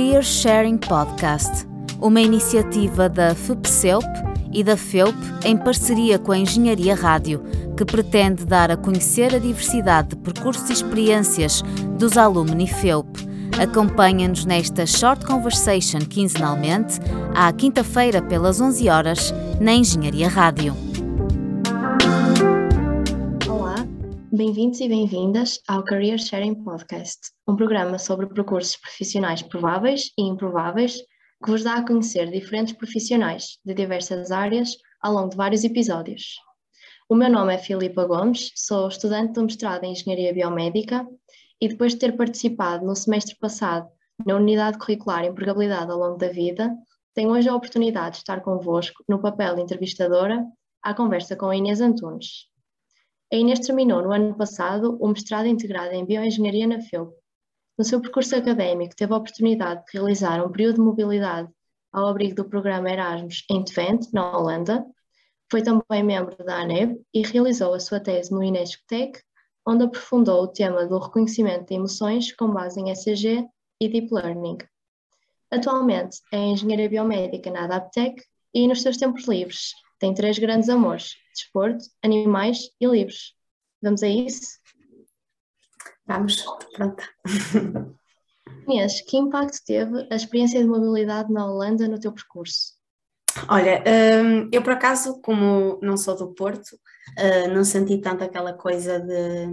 Career 0.00 0.22
Sharing 0.22 0.78
Podcast, 0.78 1.66
uma 2.00 2.22
iniciativa 2.22 3.06
da 3.06 3.34
FUPCELP 3.34 4.06
e 4.50 4.64
da 4.64 4.74
FEUP 4.74 5.14
em 5.44 5.54
parceria 5.58 6.18
com 6.18 6.32
a 6.32 6.38
Engenharia 6.38 6.94
Rádio, 6.94 7.42
que 7.76 7.84
pretende 7.84 8.46
dar 8.46 8.70
a 8.70 8.78
conhecer 8.78 9.34
a 9.34 9.38
diversidade 9.38 10.08
de 10.08 10.16
percursos 10.16 10.70
e 10.70 10.72
experiências 10.72 11.60
dos 11.98 12.16
alumni 12.16 12.66
FEUP. 12.66 13.06
Acompanha-nos 13.62 14.46
nesta 14.46 14.86
Short 14.86 15.26
Conversation 15.26 15.98
quinzenalmente, 15.98 16.98
à 17.34 17.52
quinta-feira 17.52 18.22
pelas 18.22 18.58
11 18.58 18.88
horas, 18.88 19.34
na 19.60 19.74
Engenharia 19.74 20.30
Rádio. 20.30 20.74
Bem-vindos 24.32 24.78
e 24.78 24.88
bem-vindas 24.88 25.60
ao 25.66 25.82
Career 25.82 26.16
Sharing 26.16 26.62
Podcast, 26.62 27.32
um 27.48 27.56
programa 27.56 27.98
sobre 27.98 28.28
percursos 28.28 28.76
profissionais 28.76 29.42
prováveis 29.42 30.12
e 30.16 30.22
improváveis 30.22 30.98
que 31.44 31.50
vos 31.50 31.64
dá 31.64 31.74
a 31.74 31.84
conhecer 31.84 32.30
diferentes 32.30 32.72
profissionais 32.74 33.58
de 33.64 33.74
diversas 33.74 34.30
áreas 34.30 34.76
ao 35.02 35.14
longo 35.14 35.30
de 35.30 35.36
vários 35.36 35.64
episódios. 35.64 36.36
O 37.08 37.16
meu 37.16 37.28
nome 37.28 37.54
é 37.54 37.58
Filipa 37.58 38.04
Gomes, 38.04 38.52
sou 38.54 38.86
estudante 38.86 39.32
do 39.32 39.42
mestrado 39.42 39.82
em 39.82 39.90
Engenharia 39.90 40.32
Biomédica 40.32 41.04
e 41.60 41.66
depois 41.66 41.94
de 41.94 41.98
ter 41.98 42.16
participado 42.16 42.86
no 42.86 42.94
semestre 42.94 43.36
passado 43.36 43.88
na 44.24 44.36
Unidade 44.36 44.78
Curricular 44.78 45.24
Empregabilidade 45.24 45.90
ao 45.90 45.98
longo 45.98 46.18
da 46.18 46.28
vida, 46.28 46.72
tenho 47.14 47.32
hoje 47.32 47.48
a 47.48 47.56
oportunidade 47.56 48.12
de 48.12 48.18
estar 48.18 48.42
convosco 48.42 49.02
no 49.08 49.20
papel 49.20 49.56
de 49.56 49.62
entrevistadora 49.62 50.46
à 50.80 50.94
conversa 50.94 51.34
com 51.34 51.46
a 51.46 51.56
Inês 51.56 51.80
Antunes. 51.80 52.49
A 53.32 53.36
Inês 53.36 53.60
terminou 53.60 54.02
no 54.02 54.12
ano 54.12 54.34
passado 54.34 54.98
o 55.00 55.06
mestrado 55.06 55.46
integrado 55.46 55.94
em 55.94 56.04
Bioengenharia 56.04 56.66
na 56.66 56.80
FEUP. 56.80 57.14
No 57.78 57.84
seu 57.84 58.00
percurso 58.00 58.34
académico, 58.34 58.96
teve 58.96 59.12
a 59.12 59.16
oportunidade 59.16 59.84
de 59.84 59.92
realizar 59.92 60.44
um 60.44 60.50
período 60.50 60.74
de 60.74 60.80
mobilidade 60.80 61.48
ao 61.92 62.08
abrigo 62.08 62.34
do 62.34 62.44
programa 62.44 62.90
Erasmus 62.90 63.44
em 63.48 63.64
Twente, 63.64 64.12
na 64.12 64.36
Holanda. 64.36 64.84
Foi 65.48 65.62
também 65.62 66.02
membro 66.02 66.36
da 66.44 66.60
ANEB 66.60 67.00
e 67.14 67.22
realizou 67.22 67.72
a 67.72 67.78
sua 67.78 68.00
tese 68.00 68.32
no 68.32 68.40
Tech, 68.88 69.12
onde 69.64 69.84
aprofundou 69.84 70.42
o 70.42 70.48
tema 70.48 70.84
do 70.86 70.98
reconhecimento 70.98 71.66
de 71.68 71.74
emoções 71.74 72.32
com 72.32 72.50
base 72.50 72.80
em 72.80 72.90
ECG 72.90 73.46
e 73.80 73.88
Deep 73.88 74.08
Learning. 74.12 74.58
Atualmente 75.52 76.20
é 76.32 76.38
engenheira 76.38 76.88
biomédica 76.88 77.48
na 77.48 77.64
Adaptec 77.64 78.20
e, 78.52 78.66
nos 78.66 78.82
seus 78.82 78.96
tempos 78.96 79.28
livres, 79.28 79.72
tem 80.00 80.12
três 80.14 80.38
grandes 80.38 80.68
amores: 80.68 81.14
desporto, 81.32 81.84
animais 82.02 82.70
e 82.80 82.86
livros. 82.86 83.36
Vamos 83.80 84.02
a 84.02 84.08
isso? 84.08 84.58
Vamos, 86.06 86.44
pronto. 86.74 87.04
Inês, 88.66 89.00
que 89.02 89.16
impacto 89.16 89.58
teve 89.64 90.08
a 90.10 90.16
experiência 90.16 90.60
de 90.60 90.68
mobilidade 90.68 91.32
na 91.32 91.46
Holanda 91.46 91.86
no 91.86 92.00
teu 92.00 92.12
percurso? 92.12 92.80
Olha, 93.48 93.82
hum, 93.86 94.48
eu 94.52 94.60
por 94.60 94.72
acaso, 94.72 95.20
como 95.22 95.78
não 95.80 95.96
sou 95.96 96.16
do 96.16 96.34
Porto, 96.34 96.76
hum, 97.18 97.54
não 97.54 97.64
senti 97.64 97.98
tanto 97.98 98.24
aquela 98.24 98.52
coisa 98.52 98.98
de, 98.98 99.46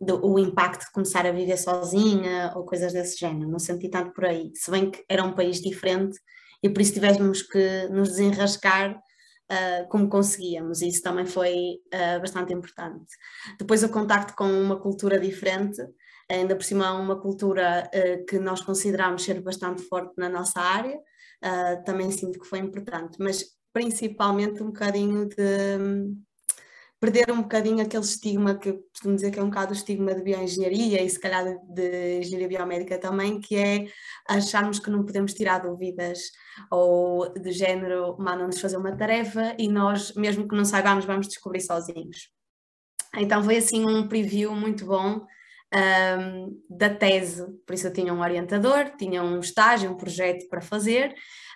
de, 0.00 0.12
o 0.12 0.38
impacto 0.38 0.84
de 0.84 0.92
começar 0.92 1.26
a 1.26 1.32
viver 1.32 1.56
sozinha 1.56 2.52
ou 2.54 2.64
coisas 2.64 2.92
desse 2.92 3.18
género, 3.18 3.50
não 3.50 3.58
senti 3.58 3.88
tanto 3.88 4.12
por 4.12 4.26
aí, 4.26 4.50
se 4.54 4.70
bem 4.70 4.90
que 4.90 5.02
era 5.08 5.24
um 5.24 5.32
país 5.32 5.60
diferente 5.60 6.18
e 6.62 6.68
por 6.68 6.82
isso 6.82 6.94
tivemos 6.94 7.42
que 7.42 7.88
nos 7.88 8.10
desenrascar 8.10 9.00
uh, 9.50 9.88
como 9.88 10.08
conseguíamos, 10.08 10.82
e 10.82 10.88
isso 10.88 11.02
também 11.02 11.26
foi 11.26 11.80
uh, 11.92 12.20
bastante 12.20 12.52
importante. 12.52 13.14
Depois 13.58 13.82
o 13.82 13.88
contacto 13.88 14.34
com 14.34 14.44
uma 14.44 14.78
cultura 14.78 15.18
diferente, 15.18 15.82
ainda 16.30 16.56
por 16.56 16.64
cima 16.64 16.92
uma 16.92 17.20
cultura 17.20 17.90
uh, 17.94 18.24
que 18.26 18.38
nós 18.38 18.60
consideramos 18.62 19.22
ser 19.22 19.40
bastante 19.40 19.82
forte 19.82 20.14
na 20.16 20.28
nossa 20.28 20.60
área, 20.60 20.98
também 21.84 22.10
sinto 22.10 22.40
que 22.40 22.46
foi 22.46 22.58
importante, 22.58 23.18
mas 23.18 23.44
principalmente 23.70 24.62
um 24.62 24.68
bocadinho 24.68 25.28
de 25.28 26.16
perder 27.04 27.30
um 27.30 27.42
bocadinho 27.42 27.84
aquele 27.84 28.02
estigma 28.02 28.54
que 28.54 28.72
costumo 28.72 29.14
dizer 29.14 29.30
que 29.30 29.38
é 29.38 29.42
um 29.42 29.50
bocado 29.50 29.72
o 29.72 29.76
estigma 29.76 30.14
de 30.14 30.22
bioengenharia 30.22 31.02
e 31.02 31.10
se 31.10 31.20
calhar 31.20 31.44
de 31.68 32.20
engenharia 32.20 32.48
biomédica 32.48 32.98
também, 32.98 33.38
que 33.38 33.56
é 33.56 33.86
acharmos 34.26 34.78
que 34.78 34.88
não 34.88 35.04
podemos 35.04 35.34
tirar 35.34 35.58
dúvidas 35.58 36.30
ou 36.70 37.30
de 37.34 37.52
género 37.52 38.16
mandam-nos 38.18 38.58
fazer 38.58 38.78
uma 38.78 38.96
tarefa 38.96 39.54
e 39.58 39.68
nós, 39.68 40.14
mesmo 40.14 40.48
que 40.48 40.56
não 40.56 40.64
saibamos, 40.64 41.04
vamos 41.04 41.28
descobrir 41.28 41.60
sozinhos. 41.60 42.30
Então 43.16 43.42
foi 43.44 43.58
assim 43.58 43.84
um 43.84 44.08
preview 44.08 44.54
muito 44.54 44.86
bom 44.86 45.26
um, 45.74 46.62
da 46.68 46.88
tese, 46.88 47.44
por 47.66 47.74
isso 47.74 47.86
eu 47.86 47.92
tinha 47.92 48.14
um 48.14 48.20
orientador, 48.20 48.92
tinha 48.96 49.22
um 49.22 49.40
estágio, 49.40 49.90
um 49.90 49.96
projeto 49.96 50.48
para 50.48 50.60
fazer 50.60 51.14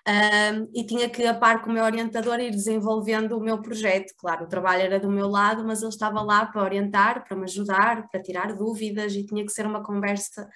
um, 0.08 0.70
e 0.74 0.84
tinha 0.86 1.08
que, 1.08 1.24
a 1.26 1.34
par 1.34 1.62
com 1.62 1.70
o 1.70 1.72
meu 1.72 1.84
orientador, 1.84 2.40
ir 2.40 2.50
desenvolvendo 2.50 3.36
o 3.36 3.40
meu 3.40 3.60
projeto. 3.60 4.14
Claro, 4.16 4.44
o 4.44 4.48
trabalho 4.48 4.82
era 4.82 4.98
do 4.98 5.10
meu 5.10 5.28
lado, 5.28 5.64
mas 5.66 5.82
ele 5.82 5.90
estava 5.90 6.22
lá 6.22 6.46
para 6.46 6.62
orientar, 6.62 7.24
para 7.26 7.36
me 7.36 7.44
ajudar, 7.44 8.08
para 8.08 8.22
tirar 8.22 8.54
dúvidas 8.54 9.14
e 9.14 9.26
tinha 9.26 9.44
que 9.44 9.52
ser 9.52 9.66
uma 9.66 9.82
conversa 9.82 10.48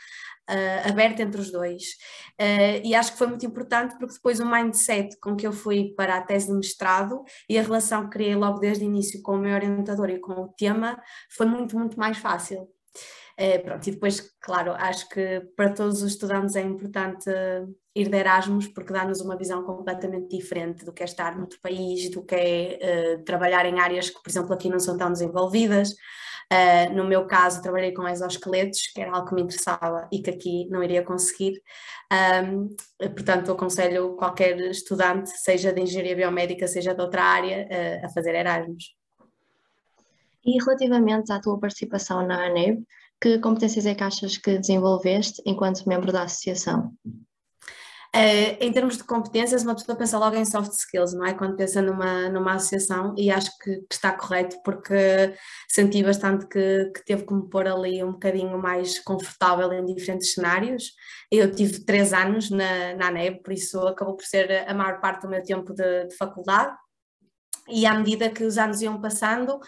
uh, 0.49 0.89
aberta 0.89 1.23
entre 1.23 1.41
os 1.41 1.53
dois. 1.53 1.83
Uh, 2.41 2.81
e 2.83 2.95
acho 2.95 3.13
que 3.13 3.19
foi 3.19 3.27
muito 3.27 3.45
importante 3.45 3.97
porque 3.99 4.15
depois 4.15 4.41
o 4.41 4.47
mindset 4.47 5.19
com 5.21 5.37
que 5.37 5.47
eu 5.47 5.53
fui 5.53 5.93
para 5.97 6.17
a 6.17 6.23
tese 6.23 6.47
de 6.47 6.55
mestrado 6.55 7.23
e 7.49 7.59
a 7.59 7.63
relação 7.63 8.05
que 8.05 8.11
criei 8.11 8.35
logo 8.35 8.59
desde 8.59 8.85
o 8.85 8.87
início 8.87 9.21
com 9.23 9.35
o 9.35 9.39
meu 9.39 9.55
orientador 9.55 10.09
e 10.09 10.19
com 10.19 10.33
o 10.33 10.49
tema 10.49 10.99
foi 11.31 11.47
muito, 11.47 11.79
muito 11.79 11.99
mais 11.99 12.17
fácil. 12.17 12.69
É, 13.37 13.59
pronto, 13.59 13.87
e 13.87 13.91
depois, 13.93 14.21
claro, 14.41 14.73
acho 14.73 15.09
que 15.09 15.41
para 15.57 15.73
todos 15.73 16.03
os 16.03 16.13
estudantes 16.13 16.55
é 16.55 16.61
importante 16.61 17.31
ir 17.95 18.09
de 18.09 18.17
Erasmus 18.17 18.69
porque 18.69 18.93
dá-nos 18.93 19.21
uma 19.21 19.37
visão 19.37 19.63
completamente 19.65 20.37
diferente 20.37 20.85
do 20.85 20.93
que 20.93 21.03
é 21.03 21.07
estar 21.07 21.37
noutro 21.37 21.59
país, 21.61 22.11
do 22.11 22.25
que 22.25 22.35
é 22.35 23.17
uh, 23.19 23.25
trabalhar 23.25 23.67
em 23.67 23.81
áreas 23.81 24.11
que, 24.11 24.23
por 24.23 24.31
exemplo, 24.31 24.53
aqui 24.53 24.69
não 24.69 24.79
são 24.79 24.97
tão 24.97 25.11
desenvolvidas. 25.13 25.91
Uh, 26.53 26.93
no 26.95 27.05
meu 27.05 27.27
caso, 27.27 27.63
trabalhei 27.63 27.93
com 27.95 28.07
exoesqueletos, 28.07 28.89
que 28.95 29.01
era 29.01 29.11
algo 29.13 29.29
que 29.29 29.35
me 29.35 29.43
interessava 29.43 30.07
e 30.13 30.21
que 30.21 30.31
aqui 30.31 30.69
não 30.71 30.83
iria 30.83 31.03
conseguir. 31.03 31.63
Um, 32.13 32.69
portanto, 33.15 33.53
aconselho 33.53 34.17
qualquer 34.17 34.59
estudante, 34.71 35.31
seja 35.31 35.73
de 35.73 35.81
engenharia 35.81 36.17
biomédica, 36.17 36.69
seja 36.69 36.95
de 36.95 37.01
outra 37.01 37.23
área, 37.25 37.67
uh, 37.71 38.07
a 38.07 38.09
fazer 38.11 38.35
Erasmus. 38.35 39.02
E 40.45 40.59
relativamente 40.63 41.33
à 41.33 41.41
tua 41.41 41.59
participação 41.59 42.27
na 42.27 42.47
ANEB, 42.47 42.85
que 43.21 43.39
competências 43.39 43.87
é 43.87 43.95
que 43.95 44.03
achas 44.03 44.37
que 44.37 44.59
desenvolveste 44.59 45.41
enquanto 45.47 45.89
membro 45.89 46.13
da 46.13 46.25
associação? 46.25 46.93
Uh, 48.15 48.61
em 48.61 48.71
termos 48.71 48.99
de 48.99 49.05
competências, 49.05 49.63
uma 49.63 49.75
pessoa 49.75 49.97
pensa 49.97 50.19
logo 50.19 50.37
em 50.37 50.45
soft 50.45 50.73
skills, 50.73 51.15
não 51.15 51.25
é? 51.25 51.33
Quando 51.33 51.57
pensa 51.57 51.81
numa, 51.81 52.29
numa 52.29 52.55
associação, 52.55 53.15
e 53.17 53.31
acho 53.31 53.51
que, 53.57 53.77
que 53.77 53.95
está 53.95 54.13
correto, 54.13 54.61
porque 54.63 55.35
senti 55.67 56.03
bastante 56.03 56.47
que, 56.47 56.91
que 56.95 57.05
teve 57.07 57.25
que 57.25 57.33
me 57.33 57.49
pôr 57.49 57.67
ali 57.67 58.05
um 58.05 58.13
bocadinho 58.13 58.59
mais 58.59 58.99
confortável 58.99 59.73
em 59.73 59.87
diferentes 59.87 60.35
cenários. 60.35 60.93
Eu 61.31 61.55
tive 61.55 61.87
três 61.87 62.13
anos 62.13 62.51
na, 62.51 62.95
na 62.97 63.09
ANEB, 63.09 63.43
por 63.43 63.53
isso 63.55 63.81
acabou 63.81 64.15
por 64.15 64.27
ser 64.27 64.69
a 64.69 64.75
maior 64.75 65.01
parte 65.01 65.23
do 65.23 65.31
meu 65.31 65.43
tempo 65.43 65.73
de, 65.73 66.09
de 66.09 66.15
faculdade, 66.15 66.77
e 67.67 67.87
à 67.87 67.95
medida 67.95 68.29
que 68.29 68.45
os 68.45 68.59
anos 68.59 68.83
iam 68.83 69.01
passando, 69.01 69.59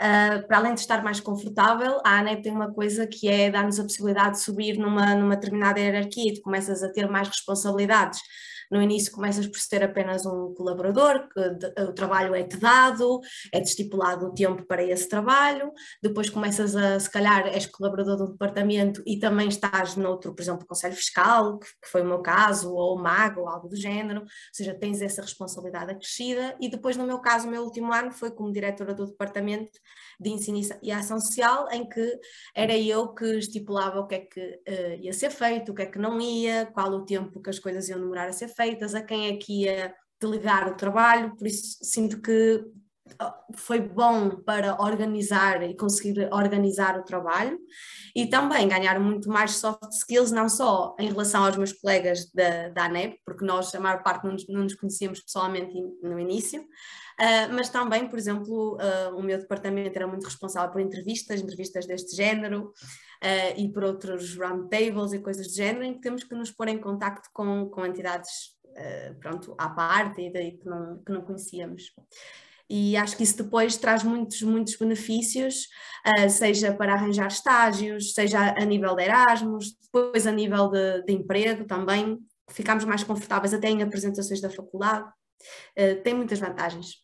Uh, 0.00 0.46
para 0.46 0.56
além 0.56 0.74
de 0.74 0.80
estar 0.80 1.02
mais 1.02 1.20
confortável, 1.20 2.00
a 2.04 2.18
ANEP 2.18 2.42
tem 2.42 2.52
uma 2.52 2.72
coisa 2.72 3.06
que 3.06 3.28
é 3.28 3.50
dar-nos 3.50 3.78
a 3.78 3.82
possibilidade 3.82 4.36
de 4.36 4.42
subir 4.42 4.76
numa, 4.78 5.14
numa 5.14 5.36
determinada 5.36 5.78
hierarquia 5.78 6.30
e 6.30 6.34
tu 6.34 6.42
começas 6.42 6.82
a 6.82 6.90
ter 6.90 7.08
mais 7.08 7.28
responsabilidades 7.28 8.20
no 8.72 8.80
início 8.80 9.12
começas 9.12 9.46
por 9.46 9.58
ser 9.58 9.84
apenas 9.84 10.24
um 10.24 10.54
colaborador, 10.54 11.28
que 11.28 11.82
o 11.82 11.92
trabalho 11.92 12.34
é-te 12.34 12.56
dado, 12.56 13.20
é-te 13.52 13.68
estipulado 13.68 14.26
o 14.26 14.34
tempo 14.34 14.64
para 14.64 14.82
esse 14.82 15.06
trabalho, 15.06 15.70
depois 16.02 16.30
começas 16.30 16.74
a, 16.74 16.98
se 16.98 17.10
calhar, 17.10 17.46
és 17.48 17.66
colaborador 17.66 18.16
do 18.16 18.32
departamento 18.32 19.02
e 19.06 19.18
também 19.18 19.48
estás 19.48 19.94
noutro, 19.94 20.34
por 20.34 20.40
exemplo, 20.40 20.66
Conselho 20.66 20.94
Fiscal, 20.94 21.58
que, 21.58 21.68
foi 21.86 22.00
o 22.00 22.06
meu 22.06 22.22
caso, 22.22 22.72
ou 22.72 22.98
MAG, 22.98 23.38
ou 23.38 23.46
algo 23.46 23.68
do 23.68 23.76
género, 23.76 24.20
ou 24.20 24.26
seja, 24.52 24.72
tens 24.72 25.02
essa 25.02 25.20
responsabilidade 25.20 25.92
acrescida, 25.92 26.56
e 26.58 26.70
depois, 26.70 26.96
no 26.96 27.06
meu 27.06 27.18
caso, 27.18 27.46
o 27.46 27.50
meu 27.50 27.62
último 27.62 27.92
ano 27.92 28.10
foi 28.10 28.30
como 28.30 28.50
diretora 28.50 28.94
do 28.94 29.06
departamento 29.06 29.78
de 30.22 30.30
Ensino 30.30 30.60
e 30.82 30.90
Ação 30.90 31.20
Social, 31.20 31.68
em 31.70 31.88
que 31.88 32.18
era 32.54 32.76
eu 32.76 33.08
que 33.12 33.38
estipulava 33.38 34.00
o 34.00 34.06
que 34.06 34.14
é 34.14 34.18
que 34.20 34.40
uh, 34.40 35.00
ia 35.00 35.12
ser 35.12 35.30
feito, 35.30 35.72
o 35.72 35.74
que 35.74 35.82
é 35.82 35.86
que 35.86 35.98
não 35.98 36.20
ia, 36.20 36.66
qual 36.66 36.90
o 36.90 37.04
tempo 37.04 37.40
que 37.40 37.50
as 37.50 37.58
coisas 37.58 37.88
iam 37.88 38.00
demorar 38.00 38.28
a 38.28 38.32
ser 38.32 38.48
feitas, 38.48 38.94
a 38.94 39.02
quem 39.02 39.28
é 39.28 39.36
que 39.36 39.64
ia 39.64 39.94
delegar 40.20 40.68
o 40.68 40.76
trabalho, 40.76 41.34
por 41.36 41.46
isso 41.46 41.78
sinto 41.82 42.20
que 42.22 42.64
foi 43.54 43.80
bom 43.80 44.30
para 44.42 44.80
organizar 44.80 45.62
e 45.62 45.76
conseguir 45.76 46.28
organizar 46.32 46.98
o 46.98 47.04
trabalho 47.04 47.58
e 48.14 48.26
também 48.26 48.68
ganhar 48.68 49.00
muito 49.00 49.28
mais 49.28 49.56
soft 49.56 49.90
skills, 49.92 50.30
não 50.30 50.48
só 50.48 50.94
em 50.98 51.08
relação 51.08 51.44
aos 51.44 51.56
meus 51.56 51.72
colegas 51.72 52.30
da, 52.32 52.68
da 52.68 52.84
ANEP, 52.84 53.20
porque 53.24 53.44
nós 53.44 53.74
a 53.74 53.80
maior 53.80 54.02
parte 54.02 54.24
não 54.24 54.32
nos, 54.32 54.48
não 54.48 54.62
nos 54.62 54.74
conhecíamos 54.74 55.20
pessoalmente 55.20 55.74
no 56.02 56.18
início, 56.18 56.60
uh, 56.62 57.52
mas 57.52 57.68
também, 57.68 58.08
por 58.08 58.18
exemplo, 58.18 58.76
uh, 58.76 59.16
o 59.16 59.22
meu 59.22 59.38
departamento 59.38 59.96
era 59.96 60.06
muito 60.06 60.24
responsável 60.24 60.70
por 60.70 60.80
entrevistas, 60.80 61.40
entrevistas 61.40 61.86
deste 61.86 62.14
género 62.14 62.66
uh, 62.68 63.60
e 63.60 63.72
por 63.72 63.84
outros 63.84 64.36
roundtables 64.36 65.12
e 65.12 65.18
coisas 65.18 65.46
do 65.46 65.54
género, 65.54 65.84
em 65.84 65.94
que 65.94 66.00
temos 66.00 66.24
que 66.24 66.34
nos 66.34 66.50
pôr 66.50 66.68
em 66.68 66.78
contacto 66.78 67.28
com, 67.32 67.68
com 67.70 67.86
entidades 67.86 68.60
pronto, 69.20 69.54
à 69.58 69.68
parte 69.68 70.22
e 70.22 70.32
daí 70.32 70.52
que 70.52 70.66
não, 70.66 71.02
que 71.04 71.12
não 71.12 71.20
conhecíamos 71.20 71.92
e 72.68 72.96
acho 72.96 73.16
que 73.16 73.22
isso 73.22 73.36
depois 73.36 73.76
traz 73.76 74.02
muitos, 74.02 74.42
muitos 74.42 74.76
benefícios, 74.76 75.66
uh, 76.06 76.28
seja 76.28 76.72
para 76.74 76.94
arranjar 76.94 77.28
estágios, 77.28 78.14
seja 78.14 78.54
a 78.56 78.64
nível 78.64 78.94
de 78.94 79.04
Erasmus, 79.04 79.76
depois 79.82 80.26
a 80.26 80.32
nível 80.32 80.68
de, 80.70 81.02
de 81.02 81.12
emprego 81.12 81.64
também, 81.64 82.18
ficamos 82.50 82.84
mais 82.84 83.04
confortáveis 83.04 83.54
até 83.54 83.68
em 83.68 83.82
apresentações 83.82 84.40
da 84.40 84.50
faculdade, 84.50 85.08
uh, 85.08 86.02
tem 86.02 86.14
muitas 86.14 86.38
vantagens. 86.38 87.02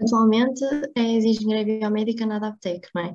Atualmente 0.00 0.64
és 0.96 1.24
engenheira 1.24 1.64
biomédica 1.64 2.26
na 2.26 2.36
Adaptec, 2.36 2.88
não 2.94 3.02
é? 3.02 3.14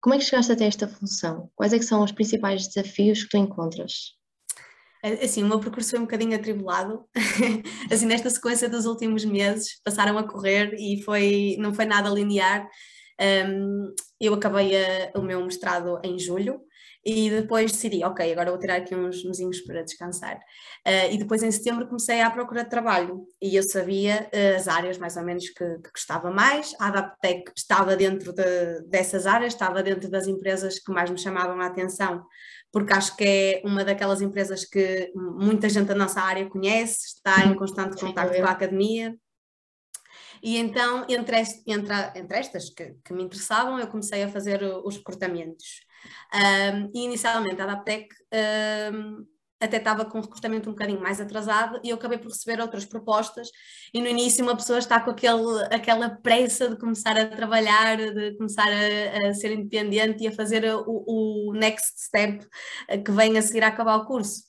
Como 0.00 0.14
é 0.14 0.18
que 0.18 0.24
chegaste 0.24 0.52
até 0.52 0.66
esta 0.66 0.86
função? 0.86 1.50
Quais 1.54 1.72
é 1.72 1.80
são 1.80 2.02
os 2.02 2.12
principais 2.12 2.66
desafios 2.68 3.24
que 3.24 3.30
tu 3.30 3.36
encontras? 3.36 4.15
É, 5.02 5.24
assim, 5.24 5.42
o 5.42 5.46
meu 5.46 5.60
percurso 5.60 5.90
foi 5.90 5.98
um 5.98 6.02
bocadinho 6.02 6.36
atribulado, 6.36 7.04
assim, 7.90 8.06
nesta 8.06 8.30
sequência 8.30 8.68
dos 8.68 8.86
últimos 8.86 9.24
meses, 9.24 9.80
passaram 9.84 10.18
a 10.18 10.26
correr 10.26 10.74
e 10.78 11.02
foi, 11.02 11.56
não 11.58 11.74
foi 11.74 11.84
nada 11.84 12.08
linear. 12.08 12.68
Um, 13.20 13.94
eu 14.20 14.34
acabei 14.34 14.76
a, 14.76 15.18
o 15.18 15.22
meu 15.22 15.42
mestrado 15.44 16.00
em 16.04 16.18
julho 16.18 16.60
e 17.04 17.30
depois 17.30 17.70
decidi, 17.70 18.02
ok, 18.04 18.32
agora 18.32 18.50
vou 18.50 18.58
tirar 18.58 18.78
aqui 18.78 18.92
uns 18.92 19.24
mesinhos 19.24 19.60
para 19.60 19.84
descansar. 19.84 20.36
Uh, 20.84 21.12
e 21.12 21.18
depois 21.18 21.40
em 21.40 21.52
setembro 21.52 21.86
comecei 21.86 22.20
à 22.20 22.28
procura 22.28 22.64
de 22.64 22.70
trabalho 22.70 23.24
e 23.40 23.54
eu 23.54 23.62
sabia 23.62 24.28
uh, 24.34 24.56
as 24.56 24.66
áreas 24.66 24.98
mais 24.98 25.16
ou 25.16 25.22
menos 25.22 25.48
que, 25.50 25.64
que 25.64 25.90
gostava 25.90 26.32
mais. 26.32 26.74
A 26.80 26.88
Adaptec 26.88 27.52
estava 27.56 27.94
dentro 27.94 28.32
de, 28.32 28.80
dessas 28.88 29.24
áreas, 29.24 29.52
estava 29.52 29.84
dentro 29.84 30.10
das 30.10 30.26
empresas 30.26 30.80
que 30.80 30.90
mais 30.90 31.08
me 31.08 31.16
chamavam 31.16 31.60
a 31.60 31.66
atenção 31.66 32.24
porque 32.76 32.92
acho 32.92 33.16
que 33.16 33.24
é 33.24 33.62
uma 33.64 33.82
daquelas 33.82 34.20
empresas 34.20 34.66
que 34.66 35.10
muita 35.14 35.66
gente 35.66 35.86
da 35.86 35.94
nossa 35.94 36.20
área 36.20 36.44
conhece, 36.44 37.06
está 37.06 37.46
em 37.46 37.54
constante 37.54 37.98
contato 37.98 38.36
com 38.36 38.44
a 38.44 38.50
academia. 38.50 39.16
E 40.42 40.58
então, 40.58 41.06
entre, 41.08 41.40
este, 41.40 41.62
entre, 41.66 41.94
entre 42.14 42.38
estas 42.38 42.68
que, 42.68 42.94
que, 43.02 43.14
me 43.14 43.22
interessavam, 43.22 43.80
eu 43.80 43.86
comecei 43.86 44.22
a 44.22 44.28
fazer 44.28 44.62
os 44.84 44.98
recrutamentos. 44.98 45.86
Um, 46.34 46.90
e 46.94 47.04
inicialmente 47.06 47.58
a 47.62 47.64
Adaptec 47.64 48.14
um, 48.92 49.26
até 49.66 49.76
estava 49.76 50.04
com 50.04 50.18
o 50.18 50.22
recrutamento 50.22 50.68
um 50.68 50.72
bocadinho 50.72 51.00
mais 51.00 51.20
atrasado 51.20 51.80
e 51.84 51.90
eu 51.90 51.96
acabei 51.96 52.18
por 52.18 52.30
receber 52.30 52.60
outras 52.60 52.84
propostas 52.84 53.48
e 53.92 54.00
no 54.00 54.08
início 54.08 54.42
uma 54.42 54.56
pessoa 54.56 54.78
está 54.78 55.00
com 55.00 55.10
aquele, 55.10 55.64
aquela 55.70 56.10
pressa 56.10 56.68
de 56.68 56.78
começar 56.78 57.18
a 57.18 57.26
trabalhar, 57.26 57.96
de 57.96 58.36
começar 58.36 58.66
a, 58.66 59.28
a 59.28 59.34
ser 59.34 59.52
independente 59.52 60.24
e 60.24 60.28
a 60.28 60.32
fazer 60.32 60.64
o, 60.74 61.04
o, 61.06 61.52
next 61.54 62.00
step 62.00 62.46
que 63.04 63.10
vem 63.12 63.36
a 63.36 63.42
seguir 63.42 63.64
a 63.64 63.68
acabar 63.68 63.96
o 63.96 64.06
curso. 64.06 64.44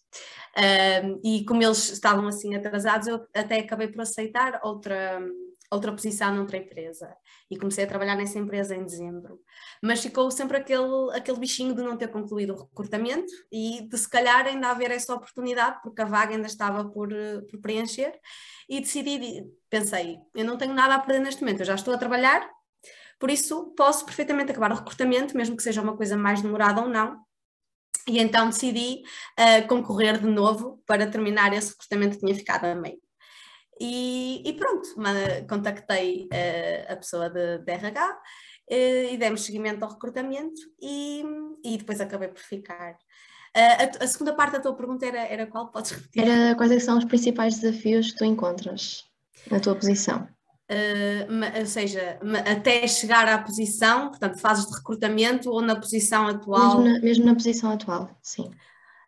Um, 0.57 1.19
e 1.23 1.45
como 1.45 1.61
eles 1.61 1.91
estavam 1.91 2.27
assim 2.27 2.55
atrasados, 2.55 3.07
eu 3.07 3.23
até 3.35 3.59
acabei 3.59 3.89
por 3.89 4.01
aceitar 4.01 4.59
outra, 4.63 5.21
outra 5.69 5.91
posição 5.91 6.33
noutra 6.33 6.57
empresa 6.57 7.15
e 7.51 7.57
comecei 7.57 7.83
a 7.83 7.87
trabalhar 7.87 8.15
nessa 8.15 8.39
empresa 8.39 8.75
em 8.75 8.83
dezembro. 8.83 9.39
Mas 9.81 10.01
ficou 10.01 10.29
sempre 10.31 10.57
aquele, 10.57 11.11
aquele 11.13 11.39
bichinho 11.39 11.73
de 11.73 11.81
não 11.81 11.97
ter 11.97 12.07
concluído 12.07 12.53
o 12.53 12.63
recrutamento 12.63 13.31
e 13.51 13.87
de 13.87 13.97
se 13.97 14.09
calhar 14.09 14.45
ainda 14.45 14.69
haver 14.69 14.91
essa 14.91 15.13
oportunidade, 15.13 15.81
porque 15.81 16.01
a 16.01 16.05
vaga 16.05 16.33
ainda 16.33 16.47
estava 16.47 16.85
por, 16.89 17.09
por 17.49 17.59
preencher, 17.59 18.13
e 18.69 18.79
decidi, 18.79 19.45
pensei, 19.69 20.17
eu 20.35 20.45
não 20.45 20.57
tenho 20.57 20.73
nada 20.73 20.95
a 20.95 20.99
perder 20.99 21.19
neste 21.19 21.41
momento, 21.41 21.61
eu 21.61 21.65
já 21.65 21.75
estou 21.75 21.93
a 21.93 21.97
trabalhar, 21.97 22.49
por 23.19 23.29
isso 23.29 23.73
posso 23.75 24.05
perfeitamente 24.05 24.51
acabar 24.51 24.71
o 24.71 24.75
recrutamento, 24.75 25.35
mesmo 25.35 25.55
que 25.55 25.63
seja 25.63 25.81
uma 25.81 25.95
coisa 25.95 26.17
mais 26.17 26.41
demorada 26.41 26.81
ou 26.81 26.89
não, 26.89 27.25
e 28.07 28.19
então 28.19 28.47
decidi 28.47 29.01
uh, 29.37 29.67
concorrer 29.67 30.19
de 30.19 30.27
novo 30.27 30.81
para 30.85 31.07
terminar 31.07 31.53
esse 31.53 31.71
recrutamento 31.71 32.15
que 32.15 32.25
tinha 32.25 32.35
ficado 32.35 32.65
a 32.65 32.75
meio. 32.75 33.01
E, 33.79 34.41
e 34.45 34.53
pronto, 34.53 34.89
contactei 35.49 36.27
uh, 36.31 36.93
a 36.93 36.95
pessoa 36.95 37.29
de, 37.29 37.59
de 37.59 37.71
RH 37.71 38.09
uh, 38.11 39.13
e 39.13 39.17
demos 39.17 39.41
seguimento 39.41 39.83
ao 39.83 39.91
recrutamento 39.91 40.59
e, 40.81 41.23
e 41.63 41.77
depois 41.77 42.01
acabei 42.01 42.29
por 42.29 42.41
ficar. 42.41 42.93
Uh, 43.55 43.99
a, 43.99 44.03
a, 44.03 44.07
segunda 44.07 44.33
parte 44.35 44.53
da 44.53 44.59
tua 44.59 44.75
pergunta 44.75 45.05
era, 45.05 45.19
era 45.19 45.47
qual? 45.47 45.71
Podes 45.71 45.91
repetir? 45.91 46.27
Era 46.27 46.55
quais 46.55 46.71
é 46.71 46.79
são 46.79 46.97
os 46.97 47.05
principais 47.05 47.59
desafios 47.59 48.11
que 48.11 48.17
tu 48.17 48.25
encontras 48.25 49.03
na 49.49 49.59
tua 49.59 49.75
posição? 49.75 50.27
Uh, 50.69 51.59
ou 51.59 51.65
seja, 51.65 52.19
até 52.45 52.85
chegar 52.87 53.25
à 53.27 53.37
posição, 53.37 54.09
portanto, 54.09 54.37
fases 54.39 54.67
de 54.67 54.75
recrutamento 54.75 55.49
ou 55.49 55.61
na 55.61 55.75
posição 55.75 56.27
atual? 56.27 56.81
Mesmo 56.81 56.93
na, 56.93 56.99
mesmo 56.99 57.25
na 57.25 57.33
posição 57.33 57.71
atual, 57.71 58.09
sim. 58.21 58.51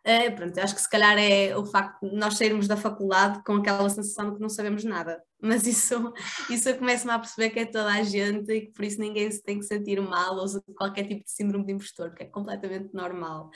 É, 0.02 0.30
pronto, 0.30 0.58
acho 0.58 0.74
que 0.74 0.80
se 0.80 0.88
calhar 0.88 1.18
é 1.18 1.54
o 1.54 1.66
facto 1.66 2.08
de 2.08 2.16
nós 2.16 2.38
sairmos 2.38 2.66
da 2.66 2.76
faculdade 2.76 3.42
com 3.44 3.56
aquela 3.56 3.88
sensação 3.90 4.30
de 4.30 4.36
que 4.36 4.40
não 4.40 4.48
sabemos 4.48 4.82
nada, 4.82 5.22
mas 5.42 5.66
isso, 5.66 6.12
isso 6.48 6.70
eu 6.70 6.78
começo-me 6.78 7.12
a 7.12 7.18
perceber 7.18 7.50
que 7.50 7.58
é 7.60 7.66
toda 7.66 7.92
a 7.92 8.02
gente 8.02 8.50
e 8.50 8.60
que 8.62 8.72
por 8.72 8.82
isso 8.82 8.98
ninguém 8.98 9.30
se 9.30 9.42
tem 9.42 9.58
que 9.58 9.66
sentir 9.66 10.00
mal 10.00 10.36
ou 10.36 10.46
qualquer 10.74 11.06
tipo 11.06 11.22
de 11.22 11.30
síndrome 11.30 11.66
de 11.66 11.72
impostor, 11.72 12.14
que 12.14 12.22
é 12.22 12.26
completamente 12.26 12.94
normal. 12.94 13.50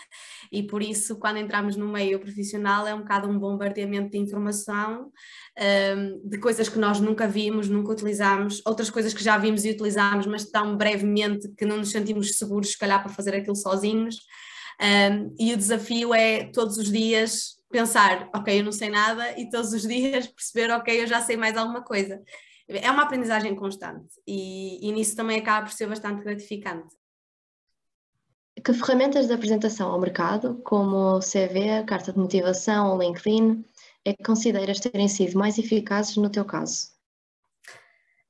E 0.53 0.63
por 0.63 0.83
isso, 0.83 1.19
quando 1.19 1.39
entramos 1.39 1.77
no 1.77 1.89
meio 1.89 2.21
profissional, 2.21 2.87
é 2.87 2.95
um 2.95 3.01
bocado 3.01 3.27
um 3.27 3.39
bombardeamento 3.39 4.11
de 4.11 4.19
informação, 4.19 5.11
um, 5.97 6.29
de 6.29 6.39
coisas 6.39 6.69
que 6.69 6.79
nós 6.79 7.01
nunca 7.01 7.27
vimos, 7.27 7.71
nunca 7.71 7.93
utilizamos, 7.93 8.61
outras 8.67 8.91
coisas 8.91 9.15
que 9.15 9.25
já 9.25 9.39
vimos 9.39 9.65
e 9.65 9.71
utilizamos, 9.71 10.27
mas 10.27 10.45
tão 10.45 10.77
brevemente 10.77 11.49
que 11.57 11.65
não 11.65 11.79
nos 11.79 11.91
sentimos 11.91 12.37
seguros, 12.37 12.73
se 12.73 12.79
calhar, 12.79 13.03
para 13.03 13.13
fazer 13.13 13.35
aquilo 13.35 13.57
sozinhos. 13.57 14.17
Um, 14.81 15.35
e 15.39 15.53
o 15.53 15.57
desafio 15.57 16.13
é 16.13 16.45
todos 16.45 16.77
os 16.79 16.91
dias 16.91 17.55
pensar, 17.71 18.29
ok, 18.35 18.61
eu 18.61 18.65
não 18.65 18.73
sei 18.73 18.89
nada, 18.89 19.39
e 19.39 19.49
todos 19.51 19.73
os 19.73 19.83
dias 19.87 20.27
perceber, 20.27 20.73
ok, 20.73 21.03
eu 21.03 21.07
já 21.07 21.21
sei 21.21 21.37
mais 21.37 21.57
alguma 21.57 21.83
coisa. 21.83 22.23
É 22.67 22.91
uma 22.91 23.03
aprendizagem 23.03 23.55
constante 23.55 24.15
e, 24.27 24.89
e 24.89 24.93
nisso 24.93 25.15
também 25.15 25.39
acaba 25.39 25.67
por 25.67 25.73
ser 25.73 25.87
bastante 25.87 26.23
gratificante. 26.25 26.95
Que 28.65 28.73
ferramentas 28.73 29.27
de 29.27 29.35
apresentação 29.35 29.91
ao 29.91 30.01
mercado, 30.01 30.63
como 30.65 31.21
CV, 31.21 31.85
carta 31.87 32.13
de 32.13 32.19
motivação 32.19 32.93
ou 32.93 32.99
LinkedIn, 32.99 33.63
é 34.05 34.15
que 34.15 34.23
consideras 34.23 34.81
terem 34.81 35.09
sido 35.09 35.39
mais 35.39 35.59
eficazes 35.59 36.17
no 36.17 36.31
teu 36.31 36.45
caso? 36.45 36.94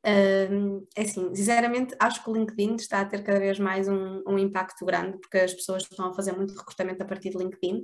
É 0.06 1.02
assim, 1.02 1.34
sinceramente, 1.34 1.96
acho 1.98 2.22
que 2.22 2.28
o 2.28 2.34
LinkedIn 2.34 2.74
está 2.74 3.00
a 3.00 3.04
ter 3.06 3.22
cada 3.22 3.40
vez 3.40 3.58
mais 3.58 3.88
um, 3.88 4.22
um, 4.26 4.38
impacto 4.38 4.84
grande, 4.84 5.18
porque 5.18 5.38
as 5.38 5.54
pessoas 5.54 5.82
estão 5.82 6.10
a 6.10 6.12
fazer 6.12 6.32
muito 6.32 6.54
recrutamento 6.54 7.02
a 7.02 7.06
partir 7.06 7.30
de 7.30 7.38
LinkedIn. 7.38 7.76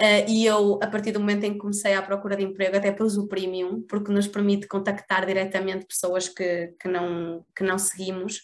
Uh, 0.00 0.26
e 0.26 0.44
eu, 0.44 0.80
a 0.82 0.88
partir 0.88 1.12
do 1.12 1.20
momento 1.20 1.44
em 1.44 1.52
que 1.52 1.58
comecei 1.58 1.94
à 1.94 2.02
procura 2.02 2.36
de 2.36 2.42
emprego, 2.42 2.76
até 2.76 2.90
pus 2.90 3.16
o 3.16 3.28
Premium, 3.28 3.80
porque 3.82 4.10
nos 4.10 4.26
permite 4.26 4.66
contactar 4.66 5.24
diretamente 5.24 5.86
pessoas 5.86 6.28
que, 6.28 6.74
que, 6.80 6.88
não, 6.88 7.44
que 7.54 7.62
não 7.62 7.78
seguimos. 7.78 8.40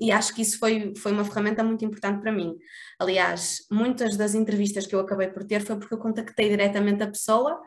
E 0.00 0.12
acho 0.12 0.34
que 0.34 0.42
isso 0.42 0.58
foi, 0.58 0.92
foi 0.96 1.12
uma 1.12 1.24
ferramenta 1.24 1.62
muito 1.62 1.84
importante 1.84 2.20
para 2.20 2.32
mim. 2.32 2.54
Aliás, 2.98 3.66
muitas 3.70 4.16
das 4.16 4.34
entrevistas 4.34 4.86
que 4.86 4.94
eu 4.94 5.00
acabei 5.00 5.28
por 5.28 5.44
ter 5.44 5.62
foi 5.62 5.78
porque 5.78 5.94
eu 5.94 5.98
contactei 5.98 6.48
diretamente 6.48 7.02
a 7.02 7.06
pessoa 7.06 7.60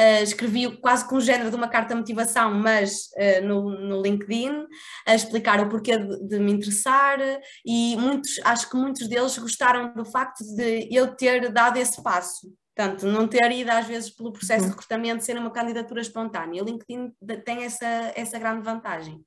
Uh, 0.00 0.22
escrevi 0.22 0.74
quase 0.78 1.06
com 1.06 1.16
o 1.16 1.20
género 1.20 1.50
de 1.50 1.56
uma 1.56 1.68
carta 1.68 1.92
de 1.92 2.00
motivação, 2.00 2.54
mas 2.54 3.08
uh, 3.14 3.46
no, 3.46 3.70
no, 3.70 4.00
LinkedIn, 4.00 4.66
a 5.06 5.14
explicar 5.14 5.60
o 5.60 5.68
porquê 5.68 5.98
de, 5.98 6.28
de, 6.28 6.38
me 6.38 6.52
interessar 6.52 7.18
e 7.64 7.94
muitos, 7.98 8.40
acho 8.42 8.70
que 8.70 8.76
muitos 8.76 9.06
deles 9.06 9.36
gostaram 9.36 9.92
do 9.92 10.04
facto 10.04 10.42
de 10.56 10.88
eu 10.90 11.14
ter 11.14 11.52
dado 11.52 11.76
esse 11.76 12.02
passo. 12.02 12.50
Portanto, 12.74 13.06
não 13.06 13.28
ter 13.28 13.52
ido 13.52 13.70
às 13.70 13.86
vezes 13.86 14.08
pelo 14.08 14.32
processo 14.32 14.60
de 14.60 14.66
uhum. 14.68 14.70
recrutamento 14.70 15.24
ser 15.24 15.36
uma 15.36 15.50
candidatura 15.50 16.00
espontânea. 16.00 16.62
O 16.62 16.66
LinkedIn 16.66 17.12
tem 17.44 17.64
essa, 17.64 18.12
essa 18.16 18.38
grande 18.38 18.62
vantagem. 18.62 19.22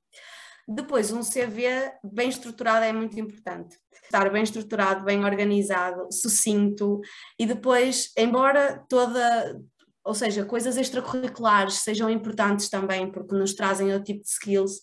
Depois, 0.67 1.11
um 1.11 1.21
CV 1.21 1.91
bem 2.03 2.27
estruturado 2.27 2.85
é 2.85 2.91
muito 2.91 3.19
importante. 3.19 3.77
Estar 4.03 4.31
bem 4.31 4.41
estruturado, 4.41 5.05
bem 5.05 5.23
organizado, 5.23 6.07
sucinto 6.11 7.01
e 7.39 7.45
depois, 7.45 8.11
embora 8.17 8.83
toda, 8.89 9.61
ou 10.05 10.13
seja, 10.13 10.45
coisas 10.45 10.77
extracurriculares 10.77 11.79
sejam 11.79 12.07
importantes 12.09 12.69
também, 12.69 13.11
porque 13.11 13.35
nos 13.35 13.55
trazem 13.55 13.91
outro 13.91 14.05
tipo 14.05 14.21
de 14.21 14.29
skills, 14.29 14.81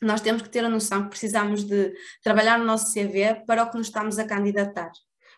nós 0.00 0.22
temos 0.22 0.40
que 0.40 0.48
ter 0.48 0.64
a 0.64 0.68
noção 0.68 1.02
que 1.02 1.10
precisamos 1.10 1.62
de 1.62 1.92
trabalhar 2.24 2.58
no 2.58 2.64
nosso 2.64 2.90
CV 2.90 3.44
para 3.46 3.62
o 3.62 3.70
que 3.70 3.76
nos 3.76 3.88
estamos 3.88 4.18
a 4.18 4.24
candidatar. 4.24 4.90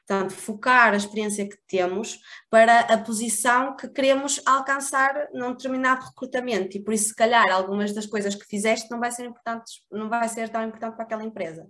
Portanto, 0.07 0.33
focar 0.33 0.93
a 0.93 0.97
experiência 0.97 1.49
que 1.49 1.57
temos 1.67 2.21
para 2.49 2.81
a 2.81 2.99
posição 2.99 3.77
que 3.77 3.89
queremos 3.89 4.41
alcançar 4.47 5.29
num 5.33 5.53
determinado 5.53 6.05
recrutamento 6.07 6.77
e 6.77 6.83
por 6.83 6.95
isso, 6.95 7.09
se 7.09 7.15
calhar, 7.15 7.51
algumas 7.51 7.93
das 7.93 8.07
coisas 8.07 8.35
que 8.35 8.47
fizeste 8.47 8.91
não 8.91 9.01
vai 9.01 9.11
ser 9.11 9.25
importantes, 9.25 9.83
não 9.91 10.09
vai 10.09 10.29
ser 10.29 10.49
tão 10.49 10.63
importante 10.63 10.95
para 10.95 11.05
aquela 11.05 11.25
empresa. 11.25 11.69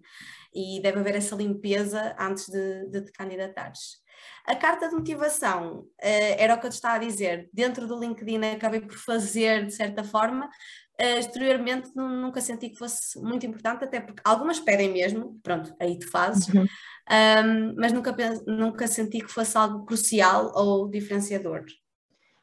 E 0.52 0.80
deve 0.82 0.98
haver 0.98 1.16
essa 1.16 1.34
limpeza 1.34 2.14
antes 2.18 2.46
de, 2.48 2.86
de 2.90 3.04
te 3.04 3.12
candidatares. 3.12 4.02
A 4.46 4.56
carta 4.56 4.88
de 4.88 4.94
motivação 4.94 5.80
uh, 5.80 5.86
era 6.00 6.54
o 6.54 6.60
que 6.60 6.66
eu 6.66 6.70
te 6.70 6.74
estava 6.74 6.96
a 6.96 6.98
dizer. 6.98 7.48
Dentro 7.52 7.86
do 7.86 7.98
LinkedIn 7.98 8.44
acabei 8.44 8.80
por 8.80 8.96
fazer 8.96 9.66
de 9.66 9.72
certa 9.72 10.02
forma, 10.02 10.46
uh, 10.46 11.18
exteriormente 11.18 11.90
nunca 11.94 12.40
senti 12.40 12.70
que 12.70 12.78
fosse 12.78 13.18
muito 13.20 13.46
importante, 13.46 13.84
até 13.84 14.00
porque 14.00 14.22
algumas 14.24 14.58
pedem 14.58 14.92
mesmo, 14.92 15.38
pronto, 15.42 15.74
aí 15.80 15.98
tu 15.98 16.10
fazes, 16.10 16.48
uhum. 16.48 16.62
um, 16.64 17.74
mas 17.76 17.92
nunca, 17.92 18.14
nunca 18.46 18.86
senti 18.86 19.20
que 19.20 19.32
fosse 19.32 19.56
algo 19.56 19.84
crucial 19.84 20.52
ou 20.54 20.88
diferenciador. 20.88 21.64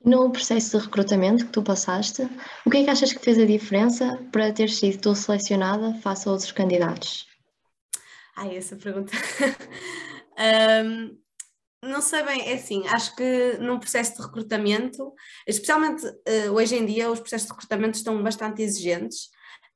No 0.04 0.32
processo 0.32 0.78
de 0.78 0.86
recrutamento 0.86 1.46
que 1.46 1.52
tu 1.52 1.62
passaste, 1.62 2.24
o 2.66 2.70
que 2.70 2.78
é 2.78 2.84
que 2.86 2.90
achas 2.90 3.12
que 3.12 3.20
fez 3.20 3.38
a 3.38 3.46
diferença 3.46 4.18
para 4.32 4.54
ter 4.54 4.70
sido 4.70 5.02
tu 5.02 5.16
selecionada 5.16 5.94
face 5.96 6.28
a 6.28 6.32
outros 6.32 6.54
candidatos? 6.54 7.28
Ai, 8.38 8.56
essa 8.56 8.78
pergunta. 8.78 9.12
um, 10.86 11.18
não 11.84 12.02
sei 12.02 12.24
bem, 12.24 12.42
é 12.50 12.54
assim, 12.54 12.86
acho 12.88 13.16
que 13.16 13.58
num 13.60 13.80
processo 13.80 14.16
de 14.16 14.22
recrutamento, 14.22 15.14
especialmente 15.48 16.06
uh, 16.06 16.52
hoje 16.54 16.76
em 16.76 16.86
dia, 16.86 17.10
os 17.10 17.20
processos 17.20 17.48
de 17.48 17.54
recrutamento 17.54 17.98
estão 17.98 18.22
bastante 18.22 18.62
exigentes 18.62 19.30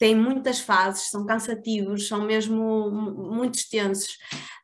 têm 0.03 0.17
muitas 0.17 0.59
fases, 0.59 1.09
são 1.09 1.25
cansativos, 1.25 2.09
são 2.09 2.25
mesmo 2.25 2.91
muito 2.91 3.55
extensos. 3.55 4.17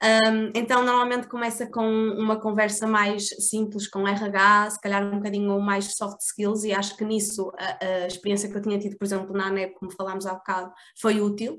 Um, 0.04 0.52
então, 0.54 0.84
normalmente 0.84 1.30
começa 1.30 1.66
com 1.66 1.88
uma 1.88 2.38
conversa 2.38 2.86
mais 2.86 3.30
simples 3.50 3.88
com 3.88 4.06
RH, 4.06 4.72
se 4.72 4.82
calhar 4.82 5.02
um 5.02 5.16
bocadinho 5.16 5.58
mais 5.62 5.96
soft 5.96 6.20
skills, 6.20 6.66
e 6.66 6.74
acho 6.74 6.98
que 6.98 7.06
nisso 7.06 7.54
a, 7.58 7.86
a 7.86 8.08
experiência 8.08 8.50
que 8.50 8.58
eu 8.58 8.62
tinha 8.62 8.78
tido, 8.78 8.98
por 8.98 9.06
exemplo, 9.06 9.32
na 9.32 9.48
ANEP, 9.48 9.76
como 9.76 9.94
falámos 9.94 10.26
há 10.26 10.34
bocado, 10.34 10.74
foi 11.00 11.22
útil. 11.22 11.58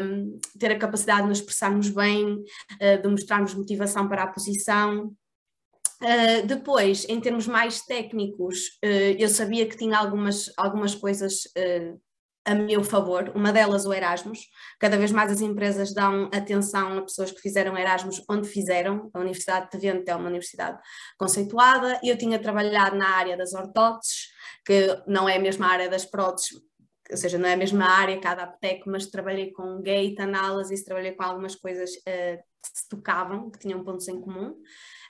Um, 0.00 0.38
ter 0.56 0.70
a 0.70 0.78
capacidade 0.78 1.22
de 1.22 1.30
nos 1.30 1.38
expressarmos 1.38 1.90
bem, 1.90 2.24
uh, 2.34 3.02
de 3.02 3.08
mostrarmos 3.08 3.54
motivação 3.54 4.08
para 4.08 4.22
a 4.22 4.28
posição. 4.28 5.12
Uh, 6.00 6.46
depois, 6.46 7.04
em 7.08 7.20
termos 7.20 7.48
mais 7.48 7.82
técnicos, 7.82 8.78
uh, 8.84 9.16
eu 9.18 9.28
sabia 9.28 9.66
que 9.66 9.76
tinha 9.76 9.98
algumas, 9.98 10.52
algumas 10.56 10.94
coisas 10.94 11.46
uh, 11.58 12.03
a 12.44 12.54
meu 12.54 12.84
favor, 12.84 13.32
uma 13.34 13.52
delas 13.52 13.86
o 13.86 13.92
Erasmus. 13.92 14.40
Cada 14.78 14.98
vez 14.98 15.10
mais 15.10 15.32
as 15.32 15.40
empresas 15.40 15.94
dão 15.94 16.28
atenção 16.32 16.98
a 16.98 17.02
pessoas 17.02 17.30
que 17.30 17.40
fizeram 17.40 17.76
Erasmus 17.76 18.22
onde 18.28 18.48
fizeram. 18.48 19.10
A 19.14 19.20
Universidade 19.20 19.70
de 19.70 19.78
Vento 19.78 20.08
é 20.08 20.14
uma 20.14 20.28
universidade 20.28 20.78
conceituada. 21.18 21.98
Eu 22.02 22.18
tinha 22.18 22.38
trabalhado 22.38 22.96
na 22.96 23.08
área 23.08 23.36
das 23.36 23.54
ortóteses, 23.54 24.28
que 24.64 24.88
não 25.06 25.28
é 25.28 25.36
a 25.36 25.40
mesma 25.40 25.66
área 25.66 25.88
das 25.88 26.04
próteses, 26.04 26.60
ou 27.10 27.16
seja, 27.16 27.38
não 27.38 27.48
é 27.48 27.54
a 27.54 27.56
mesma 27.56 27.86
área 27.86 28.20
cada 28.20 28.44
aptec, 28.44 28.82
mas 28.86 29.06
trabalhei 29.06 29.52
com 29.52 29.80
gate 29.80 30.20
analysis, 30.20 30.84
trabalhei 30.84 31.12
com 31.12 31.22
algumas 31.22 31.54
coisas 31.54 31.90
uh, 31.90 32.36
que 32.62 32.68
se 32.80 32.88
tocavam, 32.88 33.50
que 33.50 33.58
tinham 33.58 33.84
pontos 33.84 34.08
em 34.08 34.20
comum. 34.20 34.54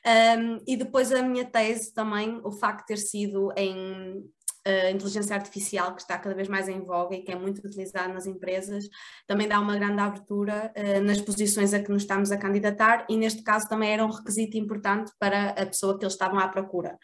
Um, 0.07 0.59
e 0.67 0.77
depois 0.77 1.11
a 1.13 1.23
minha 1.23 1.45
tese 1.45 1.95
também, 1.95 2.41
o 2.45 2.53
facto 2.53 2.81
de 2.81 2.87
ter 2.89 2.99
sido 2.99 3.53
em 3.57 4.23
a 4.67 4.91
inteligência 4.91 5.37
artificial 5.37 5.95
que 5.95 6.01
está 6.01 6.19
cada 6.19 6.35
vez 6.35 6.49
mais 6.49 6.69
em 6.69 6.81
voga 6.81 7.15
e 7.15 7.23
que 7.23 7.31
é 7.31 7.37
muito 7.37 7.59
utilizada 7.59 8.13
nas 8.13 8.27
empresas, 8.27 8.85
também 9.27 9.47
dá 9.47 9.61
uma 9.61 9.77
grande 9.77 10.01
abertura 10.01 10.73
uh, 10.77 11.01
nas 11.03 11.21
posições 11.21 11.75
a 11.75 11.81
que 11.81 11.91
nos 11.91 12.03
estamos 12.03 12.33
a 12.33 12.37
candidatar 12.37 13.07
e 13.09 13.17
neste 13.17 13.43
caso 13.43 13.69
também 13.69 13.93
era 13.93 14.05
um 14.05 14.11
requisito 14.11 14.57
importante 14.57 15.13
para 15.19 15.51
a 15.51 15.67
pessoa 15.67 15.99
que 15.99 16.05
eles 16.05 16.15
estavam 16.15 16.39
à 16.39 16.49
procura. 16.49 16.99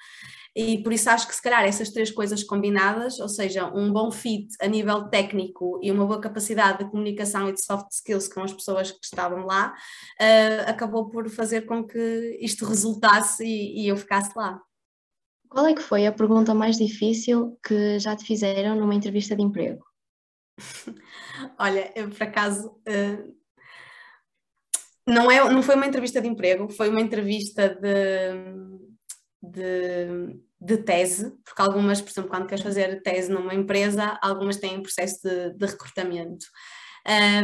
E 0.56 0.82
por 0.82 0.92
isso 0.92 1.08
acho 1.08 1.28
que 1.28 1.34
se 1.34 1.42
calhar 1.42 1.62
essas 1.64 1.90
três 1.90 2.10
coisas 2.10 2.42
combinadas, 2.42 3.20
ou 3.20 3.28
seja, 3.28 3.66
um 3.72 3.92
bom 3.92 4.10
fit 4.10 4.48
a 4.60 4.66
nível 4.66 5.08
técnico 5.08 5.78
e 5.82 5.92
uma 5.92 6.06
boa 6.06 6.20
capacidade 6.20 6.78
de 6.78 6.90
comunicação 6.90 7.48
e 7.48 7.52
de 7.52 7.64
soft 7.64 7.90
skills 7.92 8.28
com 8.28 8.42
as 8.42 8.52
pessoas 8.52 8.90
que 8.90 9.04
estavam 9.04 9.44
lá, 9.44 9.72
uh, 10.20 10.70
acabou 10.70 11.08
por 11.08 11.28
fazer 11.28 11.62
com 11.62 11.84
que 11.86 12.38
isto 12.40 12.64
resultasse 12.64 13.44
e, 13.44 13.84
e 13.84 13.88
eu 13.88 13.96
ficasse 13.96 14.32
lá. 14.34 14.60
Qual 15.50 15.66
é 15.66 15.74
que 15.74 15.82
foi 15.82 16.06
a 16.06 16.12
pergunta 16.12 16.54
mais 16.54 16.78
difícil 16.78 17.58
que 17.66 17.98
já 17.98 18.14
te 18.14 18.24
fizeram 18.24 18.76
numa 18.76 18.94
entrevista 18.94 19.34
de 19.34 19.42
emprego? 19.42 19.84
Olha, 21.58 21.92
eu 21.96 22.08
por 22.08 22.22
acaso 22.22 22.68
uh, 22.68 23.34
não, 25.06 25.28
é, 25.28 25.52
não 25.52 25.60
foi 25.60 25.74
uma 25.74 25.86
entrevista 25.86 26.20
de 26.20 26.28
emprego, 26.28 26.68
foi 26.68 26.88
uma 26.88 27.00
entrevista 27.00 27.68
de, 27.68 28.32
de, 29.42 30.40
de, 30.60 30.76
tese, 30.84 31.32
porque 31.44 31.60
algumas, 31.60 32.00
por 32.00 32.10
exemplo, 32.10 32.30
quando 32.30 32.46
queres 32.46 32.62
fazer 32.62 33.02
tese 33.02 33.32
numa 33.32 33.54
empresa, 33.54 34.18
algumas 34.22 34.56
têm 34.56 34.80
processo 34.80 35.20
de, 35.22 35.54
de 35.54 35.66
recrutamento. 35.66 36.46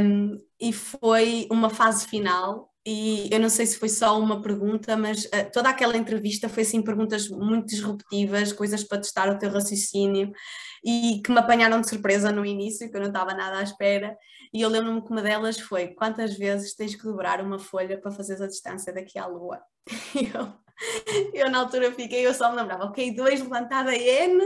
Um, 0.00 0.36
e 0.60 0.72
foi 0.72 1.48
uma 1.50 1.70
fase 1.70 2.06
final 2.06 2.72
e 2.86 3.28
eu 3.32 3.40
não 3.40 3.48
sei 3.48 3.66
se 3.66 3.78
foi 3.78 3.88
só 3.88 4.16
uma 4.16 4.40
pergunta, 4.40 4.96
mas 4.96 5.24
uh, 5.24 5.50
toda 5.52 5.68
aquela 5.68 5.96
entrevista 5.96 6.48
foi 6.48 6.62
assim 6.62 6.80
perguntas 6.80 7.28
muito 7.28 7.66
disruptivas, 7.66 8.52
coisas 8.52 8.84
para 8.84 8.98
testar 8.98 9.28
o 9.28 9.36
teu 9.36 9.50
raciocínio 9.50 10.30
e 10.84 11.20
que 11.24 11.32
me 11.32 11.38
apanharam 11.38 11.80
de 11.80 11.88
surpresa 11.88 12.30
no 12.30 12.46
início, 12.46 12.88
que 12.88 12.96
eu 12.96 13.00
não 13.00 13.08
estava 13.08 13.34
nada 13.34 13.58
à 13.58 13.62
espera. 13.64 14.16
E 14.54 14.62
eu 14.62 14.68
lembro-me 14.68 15.02
que 15.02 15.10
uma 15.10 15.20
delas 15.20 15.58
foi: 15.58 15.88
quantas 15.88 16.38
vezes 16.38 16.76
tens 16.76 16.94
que 16.94 17.02
dobrar 17.02 17.40
uma 17.40 17.58
folha 17.58 18.00
para 18.00 18.12
fazeres 18.12 18.40
a 18.40 18.46
distância 18.46 18.92
daqui 18.92 19.18
à 19.18 19.26
Lua? 19.26 19.60
E 20.14 20.30
eu, 20.34 21.46
eu 21.46 21.50
na 21.50 21.60
altura 21.60 21.90
fiquei, 21.90 22.26
eu 22.26 22.34
só 22.34 22.50
me 22.50 22.56
lembrava, 22.56 22.84
ok, 22.84 23.14
dois 23.14 23.40
levantada 23.40 23.96
N, 23.96 24.38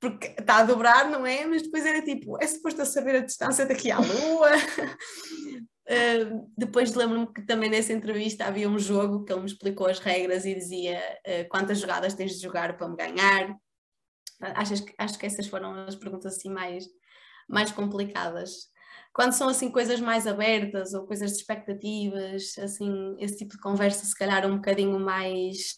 porque 0.00 0.28
está 0.38 0.58
a 0.58 0.62
dobrar, 0.62 1.10
não 1.10 1.26
é? 1.26 1.44
Mas 1.44 1.62
depois 1.62 1.84
era 1.84 2.00
tipo, 2.02 2.40
é 2.40 2.46
suposto 2.46 2.80
eu 2.80 2.86
saber 2.86 3.16
a 3.16 3.20
distância 3.20 3.66
daqui 3.66 3.90
à 3.90 3.98
Lua. 3.98 4.50
Uh, 5.90 6.48
depois 6.56 6.94
lembro-me 6.94 7.26
que 7.32 7.42
também 7.42 7.68
nessa 7.68 7.92
entrevista 7.92 8.44
havia 8.44 8.68
um 8.68 8.78
jogo 8.78 9.24
que 9.24 9.32
ele 9.32 9.40
me 9.40 9.46
explicou 9.46 9.88
as 9.88 9.98
regras 9.98 10.44
e 10.44 10.54
dizia 10.54 11.00
uh, 11.26 11.48
quantas 11.48 11.80
jogadas 11.80 12.14
tens 12.14 12.36
de 12.36 12.42
jogar 12.42 12.76
para 12.76 12.88
me 12.88 12.96
ganhar. 12.96 13.56
Achas 14.40 14.80
que, 14.80 14.94
acho 14.96 15.18
que 15.18 15.26
essas 15.26 15.48
foram 15.48 15.74
as 15.74 15.96
perguntas 15.96 16.36
assim 16.36 16.48
mais, 16.48 16.86
mais 17.48 17.72
complicadas. 17.72 18.70
Quando 19.12 19.32
são 19.32 19.48
assim 19.48 19.68
coisas 19.68 20.00
mais 20.00 20.28
abertas 20.28 20.94
ou 20.94 21.06
coisas 21.06 21.32
de 21.32 21.38
expectativas, 21.38 22.56
assim, 22.58 23.16
esse 23.18 23.38
tipo 23.38 23.56
de 23.56 23.60
conversa 23.60 24.06
se 24.06 24.16
calhar 24.16 24.46
um 24.46 24.56
bocadinho 24.56 24.98
mais 25.00 25.74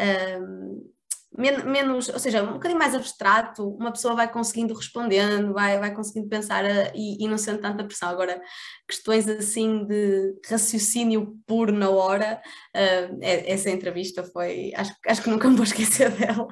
uh, 0.00 0.92
men 1.36 1.64
menos, 1.64 2.08
ou 2.08 2.18
seja, 2.18 2.42
um 2.42 2.54
bocadinho 2.54 2.78
mais 2.78 2.94
abstrato, 2.94 3.68
uma 3.68 3.90
pessoa 3.90 4.14
vai 4.14 4.30
conseguindo 4.30 4.74
respondendo, 4.74 5.52
vai, 5.52 5.78
vai 5.78 5.94
conseguindo 5.94 6.28
pensar 6.28 6.64
uh, 6.64 6.92
e, 6.94 7.24
e, 7.24 7.28
não 7.28 7.38
sendo 7.38 7.60
tanta 7.60 7.84
pressão. 7.84 8.08
Agora, 8.08 8.40
questões 8.86 9.26
assim 9.28 9.84
de 9.86 10.34
raciocínio 10.48 11.38
puro 11.46 11.72
na 11.72 11.88
hora, 11.90 12.40
uh, 12.76 13.18
essa 13.22 13.70
entrevista 13.70 14.22
foi, 14.22 14.72
acho, 14.74 14.94
acho 15.06 15.22
que 15.22 15.30
nunca 15.30 15.48
me 15.48 15.56
vou 15.56 15.64
esquecer 15.64 16.10
dela. 16.16 16.46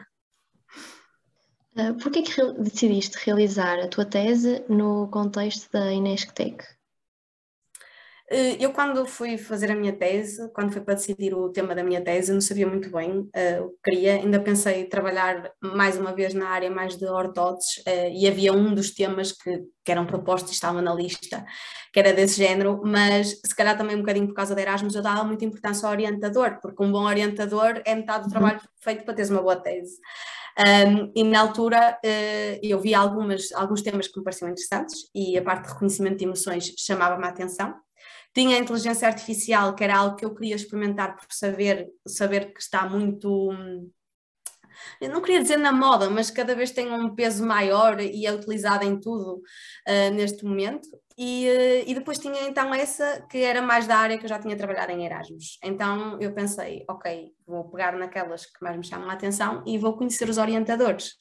Uh, 1.76 1.94
Por 2.02 2.10
que 2.10 2.22
decidiste 2.58 3.18
realizar 3.24 3.78
a 3.78 3.88
tua 3.88 4.04
tese 4.04 4.64
no 4.68 5.08
contexto 5.08 5.70
da 5.72 5.92
Inesctec? 5.92 6.79
Eh, 8.32 8.56
eu, 8.64 8.72
quando 8.72 9.04
fui 9.06 9.36
fazer 9.36 9.72
a 9.72 9.74
minha 9.74 9.92
tese, 9.92 10.48
quando 10.52 10.70
fui 10.70 10.80
para 10.80 10.94
decidir 10.94 11.34
o 11.34 11.48
tema 11.48 11.74
da 11.74 11.82
minha 11.82 12.00
tese, 12.00 12.32
não 12.32 12.40
sabia 12.40 12.64
muito 12.64 12.88
bem 12.88 13.22
uh, 13.22 13.64
o 13.64 13.70
que 13.70 13.90
queria. 13.90 14.14
Ainda 14.14 14.38
pensei 14.38 14.84
trabalhar 14.84 15.50
mais 15.60 15.98
uma 15.98 16.14
vez 16.14 16.32
na 16.32 16.48
área 16.48 16.70
mais 16.70 16.96
de 16.96 17.04
ortóteses 17.06 17.78
uh, 17.78 18.08
e 18.12 18.28
havia 18.28 18.52
um 18.52 18.72
dos 18.72 18.92
temas 18.92 19.32
que, 19.32 19.64
que 19.84 19.90
eram 19.90 20.06
propostos 20.06 20.52
e 20.52 20.54
estavam 20.54 20.80
na 20.80 20.94
lista, 20.94 21.44
que 21.92 21.98
era 21.98 22.12
desse 22.12 22.36
género, 22.36 22.80
mas 22.84 23.40
se 23.44 23.54
calhar 23.54 23.76
também 23.76 23.96
um 23.96 24.00
bocadinho 24.00 24.28
por 24.28 24.34
causa 24.34 24.54
da 24.54 24.62
Erasmus 24.62 24.94
eu 24.94 25.02
dava 25.02 25.24
muita 25.24 25.44
importância 25.44 25.88
ao 25.88 25.92
orientador, 25.92 26.60
porque 26.62 26.84
um 26.84 26.92
bom 26.92 27.06
orientador 27.06 27.82
é 27.84 27.96
metade 27.96 28.20
do 28.20 28.24
uhum. 28.26 28.30
trabalho 28.30 28.60
feito 28.80 29.04
para 29.04 29.14
teres 29.14 29.30
uma 29.30 29.42
boa 29.42 29.56
tese. 29.56 29.98
Um, 30.56 31.10
e 31.16 31.24
na 31.24 31.40
altura 31.40 31.98
uh, 32.04 32.58
eu 32.62 32.78
vi 32.78 32.94
algumas, 32.94 33.50
alguns 33.52 33.82
temas 33.82 34.06
que 34.06 34.18
me 34.18 34.24
pareciam 34.24 34.48
interessantes 34.48 35.10
e 35.12 35.36
a 35.36 35.42
parte 35.42 35.66
de 35.66 35.72
reconhecimento 35.72 36.18
de 36.18 36.24
emoções 36.24 36.72
chamava-me 36.78 37.24
a 37.24 37.28
atenção. 37.28 37.74
Tinha 38.34 38.56
a 38.56 38.60
inteligência 38.60 39.08
artificial, 39.08 39.74
que 39.74 39.82
era 39.82 39.96
algo 39.96 40.16
que 40.16 40.24
eu 40.24 40.34
queria 40.34 40.54
experimentar 40.54 41.16
por 41.16 41.26
saber, 41.30 41.88
saber 42.06 42.52
que 42.52 42.60
está 42.60 42.88
muito. 42.88 43.50
Eu 45.00 45.10
não 45.10 45.20
queria 45.20 45.42
dizer 45.42 45.56
na 45.56 45.72
moda, 45.72 46.08
mas 46.08 46.30
cada 46.30 46.54
vez 46.54 46.70
tem 46.70 46.92
um 46.92 47.14
peso 47.14 47.44
maior 47.44 48.00
e 48.00 48.26
é 48.26 48.32
utilizada 48.32 48.84
em 48.84 48.98
tudo 48.98 49.36
uh, 49.36 50.14
neste 50.14 50.44
momento. 50.44 50.88
E, 51.18 51.48
uh, 51.48 51.90
e 51.90 51.94
depois 51.94 52.18
tinha 52.18 52.46
então 52.46 52.72
essa 52.72 53.26
que 53.28 53.38
era 53.38 53.60
mais 53.60 53.86
da 53.86 53.96
área 53.96 54.16
que 54.16 54.24
eu 54.24 54.28
já 54.28 54.38
tinha 54.38 54.56
trabalhado 54.56 54.92
em 54.92 55.04
Erasmus. 55.04 55.58
Então 55.62 56.18
eu 56.20 56.32
pensei, 56.32 56.84
ok, 56.88 57.32
vou 57.46 57.68
pegar 57.70 57.92
naquelas 57.96 58.46
que 58.46 58.62
mais 58.62 58.76
me 58.76 58.86
chamam 58.86 59.10
a 59.10 59.14
atenção 59.14 59.62
e 59.66 59.76
vou 59.76 59.96
conhecer 59.96 60.28
os 60.28 60.38
orientadores. 60.38 61.14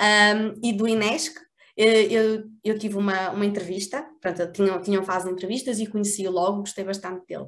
Um, 0.00 0.60
e 0.62 0.72
do 0.72 0.88
INESC, 0.88 1.34
eu, 1.76 2.44
eu 2.62 2.78
tive 2.78 2.96
uma, 2.96 3.30
uma 3.30 3.46
entrevista, 3.46 4.04
portanto, 4.20 4.52
tinham, 4.52 4.80
tinham 4.82 5.02
fase 5.02 5.26
de 5.26 5.32
entrevistas 5.32 5.78
e 5.78 5.86
conheci-o 5.86 6.30
logo, 6.30 6.60
gostei 6.60 6.84
bastante 6.84 7.26
dele. 7.26 7.46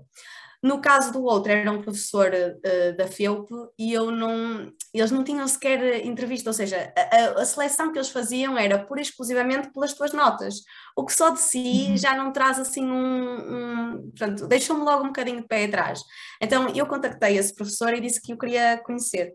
No 0.65 0.81
caso 0.81 1.13
do 1.13 1.23
outro, 1.23 1.53
era 1.53 1.71
um 1.71 1.83
professor 1.83 2.33
uh, 2.33 2.97
da 2.97 3.07
FEUP 3.07 3.51
e 3.79 3.93
eu 3.93 4.11
não, 4.11 4.73
eles 4.95 5.11
não 5.11 5.23
tinham 5.23 5.47
sequer 5.47 6.07
entrevista, 6.07 6.49
ou 6.49 6.55
seja, 6.55 6.91
a, 6.97 7.43
a, 7.43 7.45
seleção 7.45 7.93
que 7.93 7.99
eles 7.99 8.09
faziam 8.09 8.57
era 8.57 8.83
pura 8.83 9.01
e 9.01 9.03
exclusivamente 9.03 9.71
pelas 9.75 9.93
tuas 9.93 10.15
notas, 10.15 10.63
o 10.97 11.05
que 11.05 11.13
só 11.13 11.29
de 11.29 11.41
si 11.41 11.89
uhum. 11.91 11.97
já 11.99 12.17
não 12.17 12.33
traz 12.33 12.59
assim 12.59 12.83
um. 12.83 13.35
um 13.35 14.11
portanto, 14.17 14.47
deixou-me 14.47 14.83
logo 14.85 15.05
um 15.05 15.09
bocadinho 15.09 15.43
de 15.43 15.47
pé 15.47 15.67
atrás. 15.67 16.01
Então 16.41 16.71
eu 16.75 16.87
contactei 16.87 17.37
esse 17.37 17.55
professor 17.55 17.93
e 17.93 18.01
disse 18.01 18.23
que 18.23 18.33
o 18.33 18.39
queria 18.39 18.79
conhecer 18.79 19.35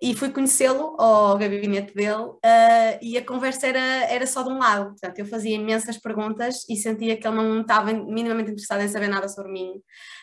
e 0.00 0.14
fui 0.14 0.30
conhecê-lo 0.30 0.94
ao 1.00 1.38
gabinete 1.38 1.94
dele 1.94 2.24
uh, 2.24 2.98
e 3.00 3.16
a 3.16 3.24
conversa 3.24 3.66
era, 3.66 4.04
era 4.10 4.26
só 4.26 4.42
de 4.42 4.50
um 4.50 4.58
lado, 4.58 4.90
portanto 4.90 5.18
eu 5.18 5.26
fazia 5.26 5.54
imensas 5.54 5.96
perguntas 5.98 6.64
e 6.68 6.76
sentia 6.76 7.16
que 7.16 7.26
ele 7.26 7.36
não 7.36 7.60
estava 7.60 7.92
minimamente 7.92 8.50
interessado 8.50 8.82
em 8.82 8.88
saber 8.88 9.08
nada 9.08 9.28
sobre 9.28 9.52
mim, 9.52 9.72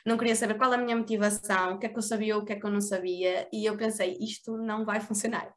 não 0.06 0.18
queria 0.18 0.36
saber 0.36 0.56
qual 0.56 0.72
a 0.74 0.78
minha 0.78 0.96
motivação, 0.96 1.76
o 1.76 1.80
que 1.80 1.86
é 1.86 1.90
que 1.90 1.98
eu 1.98 2.02
sabia 2.02 2.36
ou 2.36 2.42
o 2.42 2.46
que 2.46 2.54
é 2.54 2.56
que 2.56 2.66
eu 2.66 2.72
não 2.72 2.82
sabia. 2.82 3.48
E 3.54 3.66
eu 3.66 3.78
pensei, 3.78 4.18
isto 4.20 4.58
não 4.58 4.86
vai 4.86 5.00
funcionar. 5.00 5.52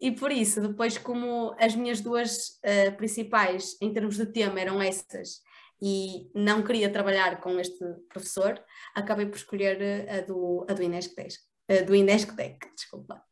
E 0.00 0.12
por 0.12 0.30
isso, 0.30 0.60
depois 0.60 0.96
como 0.96 1.54
as 1.58 1.74
minhas 1.74 2.00
duas 2.00 2.60
uh, 2.64 2.96
principais 2.96 3.76
em 3.80 3.92
termos 3.92 4.16
de 4.16 4.26
tema 4.26 4.60
eram 4.60 4.80
essas 4.80 5.40
e 5.80 6.30
não 6.34 6.62
queria 6.62 6.90
trabalhar 6.90 7.40
com 7.40 7.58
este 7.58 7.84
professor, 8.08 8.60
acabei 8.94 9.26
por 9.26 9.36
escolher 9.36 10.08
a 10.08 10.20
do, 10.22 10.66
a 10.68 10.72
do 10.72 10.82
Inés 11.68 11.86
do 11.86 11.94
Indesctec, 11.94 12.66
desculpa. 12.74 13.22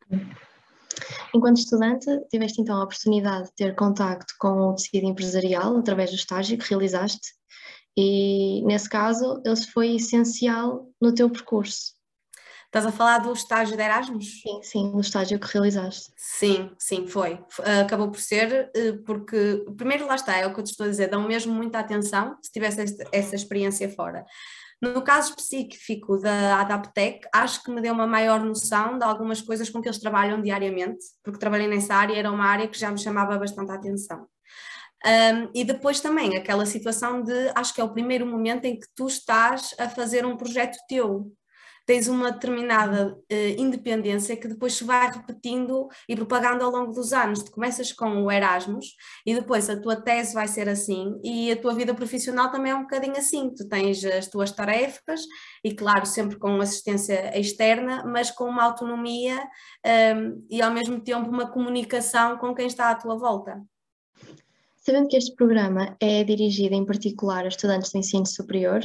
Enquanto 1.34 1.58
estudante, 1.58 2.06
tiveste 2.30 2.60
então 2.60 2.80
a 2.80 2.84
oportunidade 2.84 3.46
de 3.46 3.54
ter 3.54 3.74
contacto 3.74 4.34
com 4.38 4.70
o 4.70 4.74
tecido 4.74 5.06
empresarial 5.06 5.76
através 5.76 6.10
do 6.10 6.16
estágio 6.16 6.58
que 6.58 6.68
realizaste 6.68 7.34
e, 7.96 8.62
nesse 8.64 8.88
caso, 8.88 9.42
ele 9.44 9.56
foi 9.56 9.96
essencial 9.96 10.88
no 11.00 11.14
teu 11.14 11.30
percurso. 11.30 11.96
Estás 12.66 12.84
a 12.84 12.92
falar 12.92 13.18
do 13.18 13.32
estágio 13.32 13.74
de 13.74 13.82
Erasmus? 13.82 14.42
Sim, 14.42 14.62
sim, 14.62 14.90
no 14.90 15.00
estágio 15.00 15.38
que 15.38 15.46
realizaste. 15.46 16.12
Sim, 16.16 16.70
sim, 16.78 17.06
foi. 17.06 17.42
Acabou 17.80 18.10
por 18.10 18.20
ser, 18.20 18.70
eh, 18.74 18.92
porque, 19.06 19.64
primeiro 19.78 20.06
lá 20.06 20.14
está, 20.14 20.36
é 20.36 20.46
o 20.46 20.52
que 20.52 20.60
eu 20.60 20.64
te 20.64 20.72
estou 20.72 20.84
a 20.84 20.88
dizer, 20.90 21.08
dão 21.08 21.26
mesmo 21.26 21.54
muita 21.54 21.78
atenção 21.78 22.36
se 22.42 22.52
tivesse 22.52 22.98
essa 23.12 23.34
experiência 23.34 23.88
fora. 23.88 24.26
No 24.80 25.02
caso 25.02 25.30
específico 25.30 26.18
da 26.18 26.60
Adaptec, 26.60 27.26
acho 27.32 27.62
que 27.62 27.70
me 27.70 27.80
deu 27.80 27.94
uma 27.94 28.06
maior 28.06 28.44
noção 28.44 28.98
de 28.98 29.04
algumas 29.04 29.40
coisas 29.40 29.70
com 29.70 29.80
que 29.80 29.88
eles 29.88 29.98
trabalham 29.98 30.42
diariamente, 30.42 31.04
porque 31.24 31.38
trabalhei 31.38 31.66
nessa 31.66 31.94
área, 31.94 32.14
era 32.14 32.30
uma 32.30 32.44
área 32.44 32.68
que 32.68 32.78
já 32.78 32.90
me 32.90 32.98
chamava 32.98 33.38
bastante 33.38 33.72
a 33.72 33.74
atenção. 33.74 34.26
Um, 35.04 35.50
e 35.54 35.64
depois 35.64 36.00
também 36.00 36.36
aquela 36.36 36.66
situação 36.66 37.22
de, 37.22 37.52
acho 37.54 37.74
que 37.74 37.80
é 37.80 37.84
o 37.84 37.92
primeiro 37.92 38.26
momento 38.26 38.64
em 38.64 38.78
que 38.78 38.86
tu 38.94 39.06
estás 39.06 39.74
a 39.78 39.88
fazer 39.88 40.26
um 40.26 40.36
projeto 40.36 40.76
teu, 40.88 41.32
tens 41.86 42.08
uma 42.08 42.32
determinada 42.32 43.14
uh, 43.14 43.60
independência 43.60 44.36
que 44.36 44.48
depois 44.48 44.74
se 44.74 44.84
vai 44.84 45.08
repetindo 45.10 45.88
e 46.08 46.16
propagando 46.16 46.64
ao 46.64 46.70
longo 46.70 46.92
dos 46.92 47.12
anos. 47.12 47.44
Tu 47.44 47.52
começas 47.52 47.92
com 47.92 48.24
o 48.24 48.30
Erasmus 48.30 48.86
e 49.24 49.34
depois 49.34 49.70
a 49.70 49.80
tua 49.80 49.94
tese 49.96 50.34
vai 50.34 50.48
ser 50.48 50.68
assim 50.68 51.18
e 51.22 51.50
a 51.52 51.56
tua 51.56 51.74
vida 51.74 51.94
profissional 51.94 52.50
também 52.50 52.72
é 52.72 52.74
um 52.74 52.82
bocadinho 52.82 53.16
assim. 53.16 53.54
Tu 53.54 53.68
tens 53.68 54.04
as 54.04 54.26
tuas 54.26 54.50
tarefas 54.50 55.20
e, 55.62 55.72
claro, 55.72 56.04
sempre 56.04 56.36
com 56.36 56.60
assistência 56.60 57.38
externa, 57.38 58.04
mas 58.04 58.32
com 58.32 58.44
uma 58.44 58.64
autonomia 58.64 59.36
um, 59.36 59.88
ehm, 59.88 60.46
e 60.50 60.60
ao 60.60 60.72
mesmo 60.72 61.00
tempo 61.00 61.30
uma 61.30 61.48
comunicação 61.50 62.36
com 62.36 62.54
quem 62.54 62.66
está 62.66 62.90
à 62.90 62.94
tua 62.96 63.16
volta. 63.16 63.62
Sabendo 64.86 65.08
que 65.08 65.16
este 65.16 65.34
programa 65.34 65.96
é 66.00 66.22
dirigido 66.22 66.74
em 66.74 66.84
particular 66.86 67.44
a 67.44 67.48
estudantes 67.48 67.90
de 67.90 67.98
ensino 67.98 68.24
superior, 68.24 68.80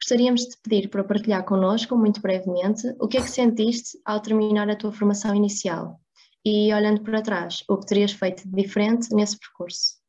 Gostaríamos 0.00 0.42
de 0.42 0.56
pedir 0.62 0.88
para 0.88 1.04
partilhar 1.04 1.44
connosco, 1.44 1.96
muito 1.96 2.20
brevemente, 2.20 2.94
o 2.98 3.08
que 3.08 3.18
é 3.18 3.22
que 3.22 3.30
sentiste 3.30 3.98
ao 4.04 4.20
terminar 4.20 4.68
a 4.68 4.76
tua 4.76 4.92
formação 4.92 5.34
inicial 5.34 6.00
e, 6.44 6.72
olhando 6.74 7.00
para 7.02 7.22
trás, 7.22 7.64
o 7.68 7.76
que 7.78 7.86
terias 7.86 8.12
feito 8.12 8.46
de 8.46 8.62
diferente 8.62 9.14
nesse 9.14 9.38
percurso. 9.38 10.04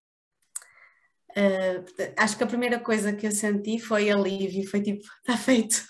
Uh, 1.38 1.84
acho 2.16 2.38
que 2.38 2.46
a 2.46 2.48
primeira 2.48 2.80
coisa 2.80 3.12
que 3.12 3.28
eu 3.28 3.32
senti 3.32 3.78
foi 3.78 4.10
alívio, 4.10 4.66
foi 4.70 4.82
tipo, 4.82 5.04
está 5.20 5.36
feito, 5.38 5.84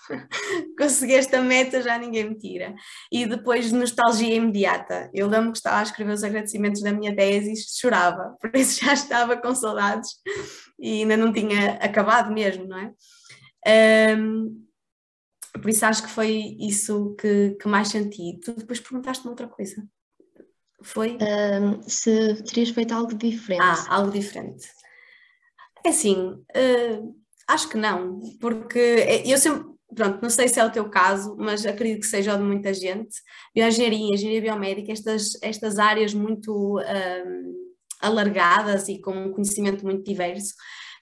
consegui 0.75 1.14
esta 1.14 1.40
meta, 1.40 1.84
já 1.84 2.00
ninguém 2.00 2.30
me 2.30 2.36
tira. 2.36 2.74
E 3.12 3.28
depois 3.28 3.72
nostalgia 3.72 4.34
imediata. 4.34 5.10
Eu 5.14 5.28
lembro 5.28 5.52
que 5.52 5.60
estava 5.60 5.78
a 5.78 5.84
escrever 5.84 6.14
os 6.14 6.24
agradecimentos 6.24 6.82
da 6.82 6.92
minha 6.92 7.16
tese 7.16 7.54
e 7.54 7.80
chorava, 7.80 8.36
por 8.42 8.56
isso 8.56 8.84
já 8.84 8.94
estava 8.94 9.38
com 9.38 9.54
saudades 9.54 10.16
e 10.80 11.02
ainda 11.02 11.16
não 11.16 11.32
tinha 11.32 11.74
acabado 11.74 12.34
mesmo, 12.34 12.68
não 12.68 12.80
é? 12.80 12.92
Um, 13.68 14.66
por 15.54 15.70
isso 15.70 15.86
acho 15.86 16.04
que 16.04 16.10
foi 16.10 16.56
isso 16.60 17.16
que, 17.16 17.56
que 17.60 17.68
mais 17.68 17.90
senti. 17.90 18.40
Tu 18.44 18.54
depois 18.54 18.80
perguntaste-me 18.80 19.30
outra 19.30 19.48
coisa. 19.48 19.88
Foi? 20.82 21.18
Um, 21.22 21.82
se 21.84 22.44
terias 22.44 22.70
feito 22.70 22.94
algo 22.94 23.14
diferente. 23.16 23.62
Ah, 23.62 23.96
algo 23.96 24.12
diferente. 24.12 24.68
É 25.84 25.90
assim, 25.90 26.16
uh, 26.16 27.16
acho 27.48 27.70
que 27.70 27.78
não, 27.78 28.20
porque 28.40 29.24
eu 29.25 29.38
sempre, 29.38 29.66
pronto, 29.96 30.22
não 30.22 30.30
sei 30.30 30.48
se 30.48 30.60
é 30.60 30.66
o 30.66 30.72
teu 30.72 30.90
caso, 30.90 31.36
mas 31.38 31.66
acredito 31.66 32.01
que 32.01 32.08
seja 32.08 32.36
o 32.36 32.38
de 32.38 32.44
muita 32.44 32.74
gente. 32.74 33.16
Bioengenharia, 33.54 34.14
engenharia 34.14 34.42
biomédica, 34.42 34.92
estas, 34.92 35.38
estas 35.42 35.80
áreas 35.80 36.14
muito 36.14 36.80
um, 36.80 37.74
alargadas 38.01 38.88
e 38.88 39.00
com 39.00 39.12
um 39.12 39.32
conhecimento 39.32 39.86
muito 39.86 40.04
diverso, 40.04 40.54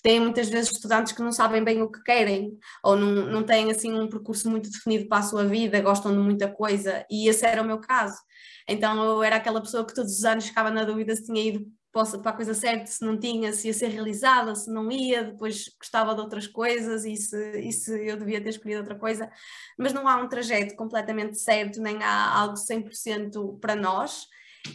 têm 0.03 0.19
muitas 0.19 0.49
vezes 0.49 0.71
estudantes 0.71 1.13
que 1.13 1.21
não 1.21 1.31
sabem 1.31 1.63
bem 1.63 1.81
o 1.81 1.89
que 1.89 2.03
querem, 2.03 2.59
ou 2.83 2.95
não, 2.95 3.25
não 3.25 3.43
têm 3.43 3.71
assim 3.71 3.93
um 3.97 4.09
percurso 4.09 4.49
muito 4.49 4.69
definido 4.69 5.07
para 5.07 5.19
a 5.19 5.23
sua 5.23 5.45
vida, 5.45 5.81
gostam 5.81 6.11
de 6.11 6.19
muita 6.19 6.51
coisa, 6.51 7.05
e 7.09 7.29
esse 7.29 7.45
era 7.45 7.61
o 7.61 7.65
meu 7.65 7.79
caso. 7.79 8.17
Então 8.67 9.01
eu 9.03 9.23
era 9.23 9.37
aquela 9.37 9.61
pessoa 9.61 9.87
que 9.87 9.95
todos 9.95 10.11
os 10.11 10.25
anos 10.25 10.45
ficava 10.45 10.69
na 10.69 10.83
dúvida 10.83 11.15
se 11.15 11.25
tinha 11.25 11.41
ido 11.41 11.65
para 11.93 12.31
a 12.31 12.33
coisa 12.33 12.55
certa, 12.55 12.87
se 12.87 13.05
não 13.05 13.17
tinha, 13.19 13.53
se 13.53 13.67
ia 13.67 13.73
ser 13.73 13.87
realizada, 13.89 14.55
se 14.55 14.69
não 14.69 14.91
ia, 14.91 15.23
depois 15.23 15.69
gostava 15.79 16.15
de 16.15 16.21
outras 16.21 16.47
coisas 16.47 17.05
e 17.05 17.15
se, 17.15 17.59
e 17.59 17.71
se 17.71 18.07
eu 18.07 18.17
devia 18.17 18.41
ter 18.41 18.49
escolhido 18.49 18.79
outra 18.79 18.95
coisa, 18.95 19.29
mas 19.77 19.93
não 19.93 20.07
há 20.07 20.17
um 20.17 20.27
trajeto 20.27 20.75
completamente 20.75 21.39
certo, 21.39 21.79
nem 21.79 22.01
há 22.01 22.35
algo 22.35 22.55
100% 22.55 23.59
para 23.59 23.75
nós, 23.75 24.25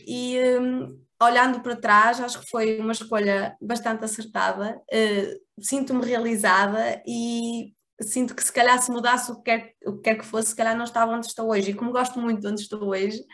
e 0.06 0.38
hum, 0.60 0.96
olhando 1.20 1.60
para 1.60 1.76
trás, 1.76 2.20
acho 2.20 2.40
que 2.40 2.50
foi 2.50 2.78
uma 2.80 2.92
escolha 2.92 3.56
bastante 3.60 4.04
acertada. 4.04 4.80
Uh, 4.92 5.48
Sinto-me 5.60 6.04
realizada 6.04 7.02
e 7.06 7.72
sinto 8.00 8.34
que 8.34 8.44
se 8.44 8.52
calhar 8.52 8.80
se 8.80 8.92
mudasse 8.92 9.32
o 9.32 9.36
que, 9.36 9.42
quer, 9.42 9.74
o 9.84 9.96
que 9.96 10.02
quer 10.02 10.14
que 10.16 10.24
fosse, 10.24 10.50
se 10.50 10.56
calhar 10.56 10.76
não 10.76 10.84
estava 10.84 11.12
onde 11.12 11.26
estou 11.26 11.50
hoje. 11.50 11.70
E 11.70 11.74
como 11.74 11.90
gosto 11.90 12.20
muito 12.20 12.40
de 12.40 12.46
onde 12.46 12.60
estou 12.60 12.88
hoje, 12.88 13.24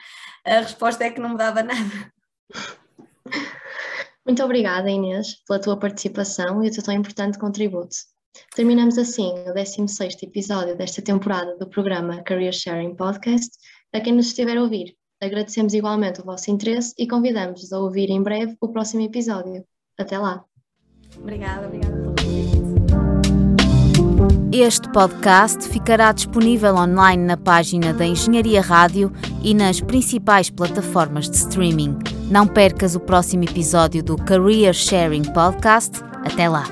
a 0.44 0.60
resposta 0.60 1.04
é 1.04 1.10
que 1.10 1.20
não 1.20 1.30
mudava 1.30 1.62
nada. 1.62 2.12
Muito 4.24 4.42
obrigada, 4.42 4.90
Inês, 4.90 5.42
pela 5.46 5.60
tua 5.60 5.78
participação 5.78 6.64
e 6.64 6.68
o 6.68 6.72
teu 6.72 6.82
tão 6.82 6.94
importante 6.94 7.38
contributo. 7.38 7.94
Terminamos 8.56 8.96
assim 8.96 9.32
o 9.46 9.52
16 9.52 10.22
episódio 10.22 10.76
desta 10.76 11.02
temporada 11.02 11.56
do 11.58 11.68
programa 11.68 12.22
Career 12.22 12.52
Sharing 12.52 12.96
Podcast. 12.96 13.50
A 13.92 14.00
quem 14.00 14.14
nos 14.14 14.28
estiver 14.28 14.56
a 14.56 14.62
ouvir, 14.62 14.96
Agradecemos 15.20 15.74
igualmente 15.74 16.20
o 16.20 16.24
vosso 16.24 16.50
interesse 16.50 16.94
e 16.98 17.06
convidamos-vos 17.06 17.72
a 17.72 17.78
ouvir 17.78 18.10
em 18.10 18.22
breve 18.22 18.56
o 18.60 18.68
próximo 18.68 19.02
episódio. 19.02 19.64
Até 19.98 20.18
lá! 20.18 20.44
Obrigada, 21.16 21.66
obrigada 21.66 21.96
pelo 21.96 22.14
convite. 22.14 22.64
Este 24.52 24.88
podcast 24.92 25.68
ficará 25.68 26.12
disponível 26.12 26.76
online 26.76 27.24
na 27.24 27.36
página 27.36 27.92
da 27.92 28.06
Engenharia 28.06 28.60
Rádio 28.60 29.12
e 29.42 29.52
nas 29.52 29.80
principais 29.80 30.48
plataformas 30.48 31.28
de 31.28 31.36
streaming. 31.36 31.98
Não 32.30 32.46
percas 32.46 32.94
o 32.94 33.00
próximo 33.00 33.42
episódio 33.42 34.00
do 34.00 34.16
Career 34.16 34.72
Sharing 34.72 35.24
Podcast. 35.32 36.00
Até 36.24 36.48
lá! 36.48 36.64